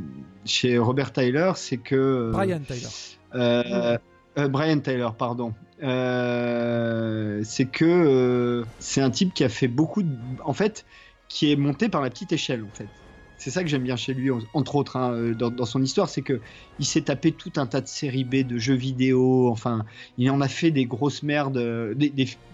[0.45, 2.30] chez Robert Tyler, c'est que...
[2.32, 3.97] Brian Tyler.
[4.49, 5.55] Brian Tyler, pardon.
[5.82, 10.16] c'est que c'est un type qui a fait beaucoup de...
[10.45, 10.86] En fait,
[11.34, 12.88] qui est monté par la petite échelle en fait.
[13.38, 16.21] C'est ça que j'aime bien chez lui, entre autres, hein, euh, dans, son histoire, c'est
[16.21, 16.39] que
[16.79, 19.84] il s'est tapé tout un tas de séries B, de jeux vidéo, enfin,
[20.19, 21.57] il en a fait des grosses merdes.
[21.57, 21.95] Euh,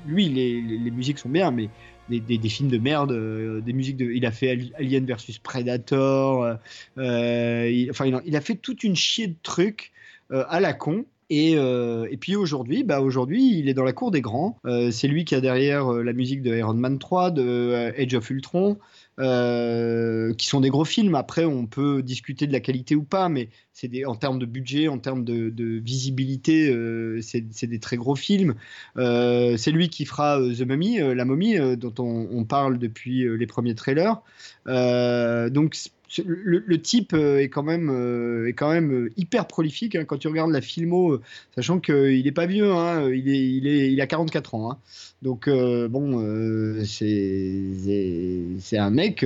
[0.08, 1.70] lui, les, les, musiques sont bien, mais
[2.10, 4.06] des, des films de merde, euh, des musiques de.
[4.06, 6.58] Il a fait Alien versus Predator,
[6.98, 9.92] enfin, il a, fait toute une chier de trucs
[10.32, 11.06] à la con.
[11.30, 14.58] Et, et, puis aujourd'hui, bah aujourd'hui, il est dans la cour des grands.
[14.92, 18.78] c'est lui qui a derrière la musique de Iron Man 3, de Age of Ultron,
[19.20, 21.14] euh, qui sont des gros films.
[21.16, 24.88] Après, on peut discuter de la qualité ou pas, mais c'est en termes de budget,
[24.88, 25.52] en termes de,
[25.82, 28.56] visibilité, euh, c'est des très gros films.
[28.96, 33.48] Euh, c'est lui qui fera The Mummy, la momie dont on, on, parle depuis les
[33.48, 34.22] premiers trailers.
[34.66, 35.76] donc
[36.18, 39.96] le, type euh, est quand même, euh, euh, hyper prolifique.
[39.96, 40.06] Hein.
[40.06, 41.20] quand tu regardes la filmo,
[41.56, 44.72] sachant qu'il n'est pas vieux, hein, il, a 44 ans.
[44.72, 44.78] Hein.
[45.22, 49.26] Donc, bon, c'est un mec,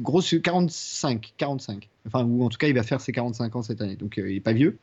[0.00, 1.88] gros, 45, 45.
[2.06, 4.36] Enfin, ou en tout cas, il va faire ses 45 ans cette année, donc il
[4.36, 4.78] est pas vieux.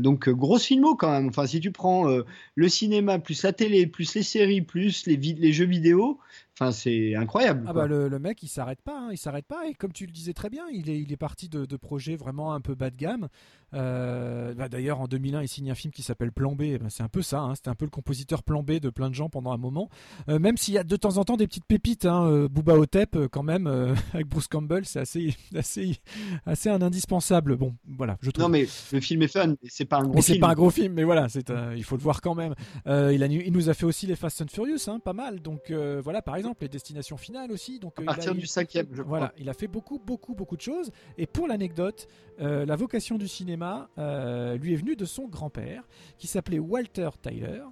[0.00, 1.28] donc, grosse filmo quand même.
[1.28, 2.06] Enfin, si tu prends
[2.54, 6.18] le cinéma, plus la télé, plus les séries, plus les, les jeux vidéo,
[6.60, 7.64] Enfin, c'est incroyable.
[7.68, 9.68] Ah bah le, mec, il s'arrête pas, hein, il s'arrête pas.
[9.68, 12.16] Et comme tu le disais très bien, il est, il est parti de, de projets
[12.16, 13.28] vraiment un peu bas de gamme.
[13.74, 16.78] Euh, bah, d'ailleurs, en 2001, il signe un film qui s'appelle Plan B.
[16.80, 17.42] Bah, c'est un peu ça.
[17.42, 17.54] Hein.
[17.54, 19.88] C'était un peu le compositeur Plan B de plein de gens pendant un moment.
[20.28, 22.06] Euh, même s'il y a de temps en temps des petites pépites.
[22.06, 23.68] Hein, euh, Booba Otep, quand même,
[24.12, 26.00] avec Bruce Campbell, c'est assez, assez,
[26.46, 27.56] assez un indispensable.
[27.56, 28.44] Bon, voilà, je trouve.
[28.44, 29.54] Non, mais le film est fun.
[29.64, 30.22] C'est pas un gros film.
[30.22, 32.54] C'est pas un gros film, mais voilà, c'est, il faut le voir quand même.
[32.86, 35.40] il, a, il nous a fait aussi les Fast and Furious, hein, pas mal.
[35.40, 37.78] Donc voilà, par exemple, les destinations finales aussi.
[37.78, 40.90] Donc à partir du cinquième, je Voilà, il a fait beaucoup, beaucoup, beaucoup de choses.
[41.16, 42.08] Et pour l'anecdote,
[42.38, 43.88] la vocation du cinéma.
[43.98, 45.86] Euh, lui est venu de son grand-père,
[46.18, 47.62] qui s'appelait Walter Tyler,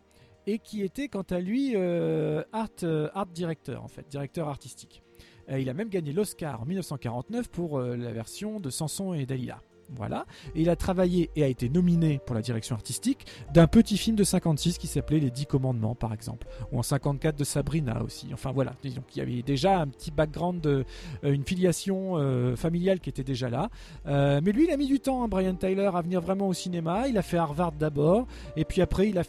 [0.46, 5.02] et qui était quant à lui euh, art, euh, art director, en fait, directeur artistique.
[5.48, 9.60] Il a même gagné l'Oscar en 1949 pour la version de Samson et Dalila.
[9.94, 10.26] Voilà.
[10.54, 14.16] Et il a travaillé et a été nominé pour la direction artistique d'un petit film
[14.16, 16.46] de 56 qui s'appelait Les Dix Commandements, par exemple.
[16.72, 18.28] Ou en 54 de Sabrina aussi.
[18.32, 18.74] Enfin voilà.
[18.82, 20.84] Donc il y avait déjà un petit background, euh,
[21.22, 23.70] une filiation euh, familiale qui était déjà là.
[24.06, 26.54] Euh, mais lui, il a mis du temps, hein, Brian Tyler, à venir vraiment au
[26.54, 27.08] cinéma.
[27.08, 28.26] Il a fait Harvard d'abord.
[28.56, 29.24] Et puis après, il a,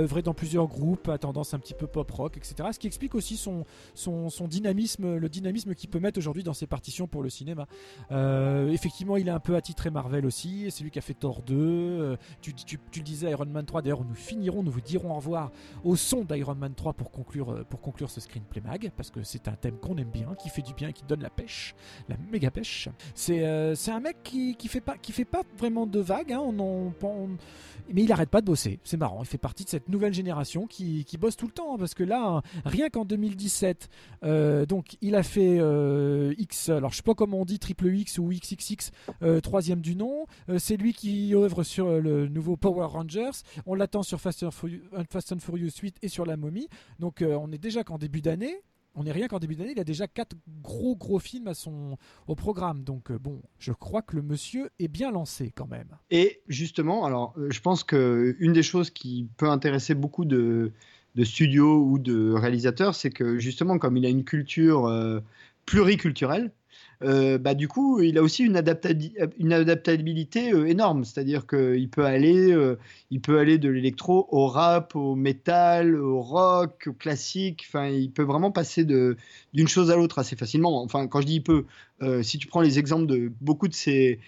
[0.00, 2.68] œuvré dans plusieurs groupes à tendance un petit peu pop rock, etc.
[2.72, 3.64] Ce qui explique aussi son,
[4.46, 7.66] dynamisme, le dynamisme qu'il peut mettre aujourd'hui dans ses partitions pour le cinéma.
[8.70, 10.66] Effectivement, il est un peu attitré Marvel aussi.
[10.70, 11.54] C'est lui qui a fait Thor 2.
[11.54, 12.52] Euh, tu,
[12.96, 13.82] le disais, Iron Man 3.
[13.82, 15.50] D'ailleurs, nous finirons, nous vous dirons au revoir
[15.84, 19.22] au son d'Iron Man 3 pour conclure, euh, pour conclure ce screenplay mag, parce que
[19.22, 21.74] c'est un thème qu'on aime bien, qui fait du bien, qui donne la pêche,
[22.08, 22.88] la méga pêche.
[23.14, 26.32] C'est un mec qui, qui fait pas qui fait pas vraiment de vagues.
[26.32, 26.40] Hein.
[26.40, 26.92] on,
[27.92, 28.78] mais il arrête pas de bosser.
[28.84, 29.22] C'est marrant.
[29.22, 31.74] Il fait partie de cette nouvelle génération qui, bosse tout le temps.
[31.74, 33.88] Hein, parce que là, rien qu'en 2017,
[34.24, 36.68] euh, donc il a fait euh, X.
[36.68, 38.90] Alors je sais pas comment on dit triple X ou XXX,
[39.22, 40.26] euh, troisième du nom.
[40.58, 43.42] c'est lui qui œuvre sur le nouveau Power Rangers.
[43.66, 46.68] On l'attend sur Fast and, Furious, 8 et sur La Momie.
[46.98, 48.62] Donc on est déjà qu'en début d'année
[48.94, 51.96] on n'est rien qu'en début d'année, il a déjà quatre gros gros films à son
[52.26, 52.84] au programme.
[52.84, 55.96] Donc euh, bon, je crois que le monsieur est bien lancé quand même.
[56.10, 60.72] Et justement, alors euh, je pense que une des choses qui peut intéresser beaucoup de,
[61.24, 65.20] studios ou de réalisateurs, c'est que justement comme il a une culture euh,
[65.66, 66.52] pluriculturelle,
[67.04, 71.04] euh, bah, du coup, il a aussi une, adaptabilité euh, énorme.
[71.04, 72.78] C'est-à-dire qu'il peut aller, euh,
[73.22, 77.64] peut aller de l'électro au rap, au métal, au rock, au classique.
[77.68, 80.82] Enfin, il peut vraiment passer d'une chose à l'autre assez facilement.
[80.82, 81.64] Enfin, quand je dis il peut,
[82.22, 84.18] si tu prends les exemples de beaucoup de ces,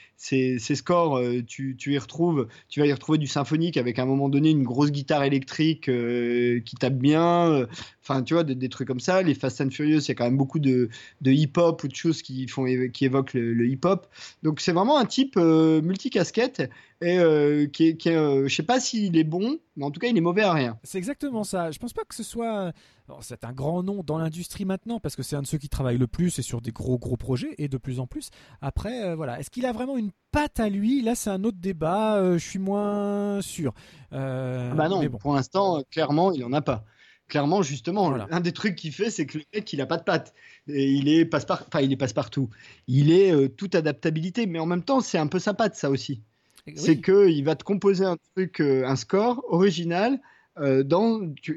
[0.75, 4.29] scores, tu, tu, y retrouves, tu vas y retrouver du symphonique avec à un moment
[4.29, 5.91] donné une grosse guitare électrique
[6.65, 7.67] qui tape bien.
[8.03, 9.23] Enfin, tu vois, des, trucs comme ça.
[9.23, 10.91] Les Fast and Furious, il y a quand même beaucoup de,
[11.23, 14.07] de hip-hop ou de choses qui font qui évoque le, hip-hop.
[14.43, 16.71] Donc c'est vraiment un type euh, multicasquette
[17.01, 20.09] et euh, qui est, euh, je sais pas s'il est bon, mais en tout cas
[20.09, 20.79] il est mauvais à rien.
[20.83, 21.71] C'est exactement ça.
[21.71, 22.73] Je pense pas que ce soit,
[23.21, 25.99] c'est un grand nom dans l'industrie maintenant parce que c'est un de ceux qui travaillent
[25.99, 28.31] le plus et sur des gros gros projets et de plus en plus.
[28.61, 31.03] Après voilà, est-ce qu'il a vraiment une patte à lui?
[31.03, 32.21] Là c'est un autre débat.
[32.33, 33.75] je suis moins sûr.
[34.13, 36.85] Ah bah non, pour l'instant clairement il en a pas
[37.29, 40.05] clairement, justement, un des trucs qu'il fait, c'est que le mec, il a pas de
[40.05, 40.35] patte.
[40.69, 42.51] Et il est passe enfin, il est passe partout.
[42.87, 45.91] Il est euh, toute adaptabilité, mais en même temps, c'est un peu sa patte, ça
[45.91, 46.23] aussi.
[46.77, 50.21] C'est que il va te composer un truc, euh, un score original.
[50.59, 50.85] Euh,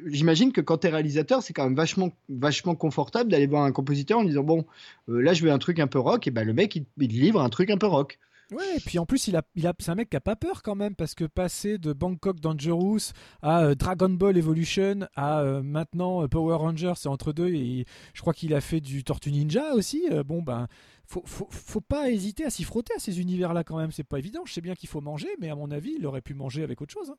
[0.08, 3.72] j'imagine que quand tu es réalisateur, c'est quand même vachement, vachement confortable d'aller voir un
[3.72, 4.66] compositeur en disant bon,
[5.08, 7.40] là je veux un truc un peu rock, et ben le mec il, il livre
[7.42, 8.18] un truc un peu rock.
[8.52, 10.38] Ouais, et puis en plus, il a, il a, c'est un mec qui a pas
[10.38, 15.42] peur quand même, parce que passer de Bangkok Dangerous à euh, Dragon Ball Evolution à
[15.42, 19.04] euh, maintenant euh, Power Rangers, c'est entre deux, et je crois qu'il a fait du
[19.04, 20.04] Tortue Ninja aussi.
[20.26, 20.68] bon, ben,
[21.06, 24.20] faut, faut, faut, pas hésiter à s'y frotter à ces univers-là quand même, c'est pas
[24.20, 24.44] évident.
[24.46, 26.82] Je sais bien qu'il faut manger, mais à mon avis, il aurait pu manger avec
[26.82, 27.10] autre chose.
[27.10, 27.18] Hein.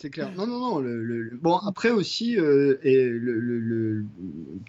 [0.00, 0.30] C'est clair.
[0.36, 0.78] Non, non, non.
[0.78, 4.04] Le, Bon, après aussi, euh, et le,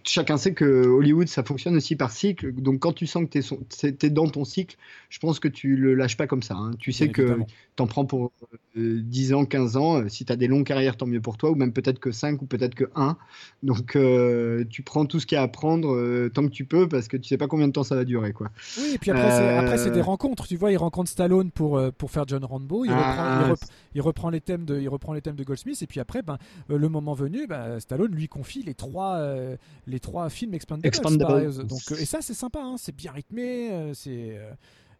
[0.03, 2.51] chacun sait que Hollywood, ça fonctionne aussi par cycle.
[2.53, 4.75] Donc, quand tu sens que tu es, dans ton cycle,
[5.09, 6.55] je pense que tu le lâches pas comme ça.
[6.55, 6.71] Hein.
[6.79, 7.37] Tu sais que
[7.75, 8.31] tu en prends pour
[8.75, 10.09] 10 euh, ans, 15 ans.
[10.09, 12.41] Si tu as des longues carrières, tant mieux pour toi, ou même peut-être que 5
[12.41, 13.15] ou peut-être que 1.
[13.61, 16.87] Donc, euh, tu prends tout ce qu'il y a à prendre tant que tu peux
[16.87, 18.33] parce que tu sais pas combien de temps ça va durer.
[18.33, 18.49] Quoi.
[18.79, 20.47] Oui, et puis après, c'est des rencontres.
[20.47, 22.85] Tu vois, il rencontre Stallone pour, pour faire John Rambo.
[22.85, 24.79] Il, ah, reprend, il, reprend, les thèmes de.
[24.79, 26.37] Il reprend les thèmes de Goldsmith et puis après ben,
[26.69, 31.67] euh, le moment venu ben, Stallone lui confie les trois euh, les trois films Expandables,
[31.67, 34.39] donc et ça c'est sympa hein, c'est bien rythmé euh, c'est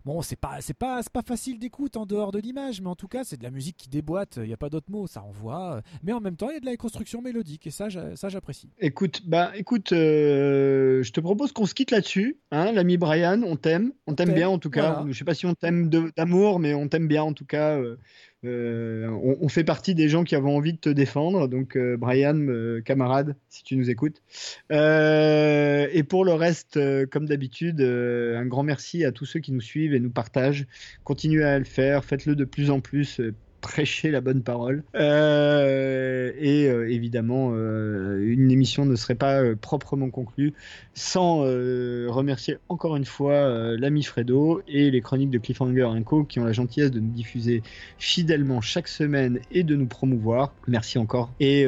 [0.06, 3.10] Bon, c'est pas, c'est pas, pas facile d'écoute en dehors de l'image, mais en tout
[3.10, 4.38] cas, c'est de la musique qui déboîte.
[4.38, 5.82] Il n'y a pas d'autre mot, ça envoie.
[6.04, 8.70] Mais en même temps, il y a de la construction mélodique et ça, ça j'apprécie.
[8.80, 13.42] Écoute, bah, écoute, je te propose qu'on se quitte là-dessus, hein, l'ami Brian.
[13.44, 15.04] On t'aime, on t'aime bien en tout cas.
[15.06, 17.78] Je sais pas si on t'aime d'amour, mais on t'aime bien en tout cas.
[17.78, 17.98] Euh,
[18.44, 21.48] on, fait partie des gens qui avons envie de te défendre.
[21.48, 24.22] Donc, euh, Brian, euh, camarade, si tu nous écoutes.
[24.70, 29.94] et pour le reste, comme d'habitude, un grand merci à tous ceux qui nous suivent
[29.94, 30.68] et nous partagent.
[31.04, 33.22] Continuez à le faire, faites-le de plus en plus
[33.62, 34.84] prêcher la bonne parole.
[34.96, 40.54] Euh, et euh, évidemment, euh, une émission ne serait pas proprement conclue
[40.94, 46.44] sans remercier encore une fois l'ami Fredo et les chroniques de Cliffhanger Co qui ont
[46.44, 47.64] la gentillesse de nous diffuser
[47.98, 50.54] fidèlement chaque semaine et de nous promouvoir.
[50.68, 51.32] Merci encore.
[51.40, 51.66] Et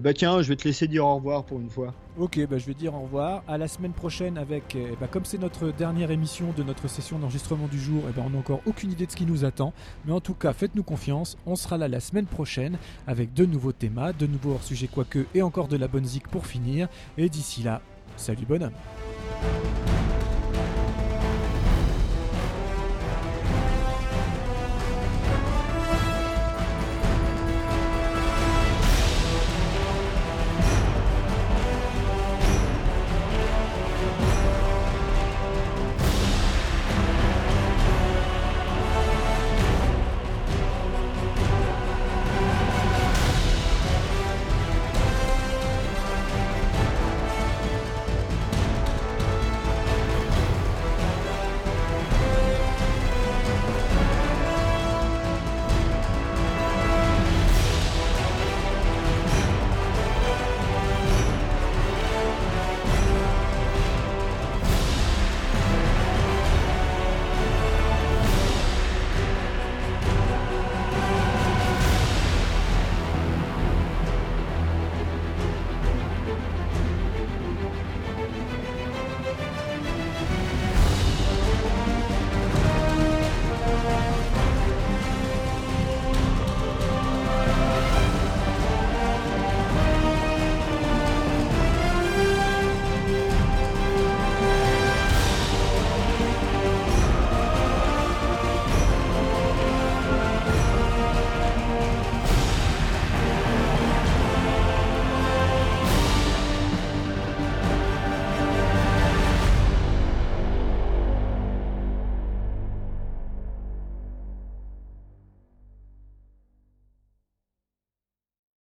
[0.00, 1.94] bah tiens, je vais te laisser dire au revoir pour une fois.
[2.18, 3.42] Ok, bah je vais dire au revoir.
[3.48, 7.18] À la semaine prochaine avec, eh bah comme c'est notre dernière émission de notre session
[7.18, 9.72] d'enregistrement du jour, eh ben on n'a encore aucune idée de ce qui nous attend.
[10.04, 11.38] Mais en tout cas, faites-nous confiance.
[11.46, 15.40] On sera là la semaine prochaine avec de nouveaux thémas, de nouveaux hors-sujets quoique et
[15.40, 16.88] encore de la bonne zik pour finir.
[17.16, 17.80] Et d'ici là,
[18.16, 18.72] salut bonhomme.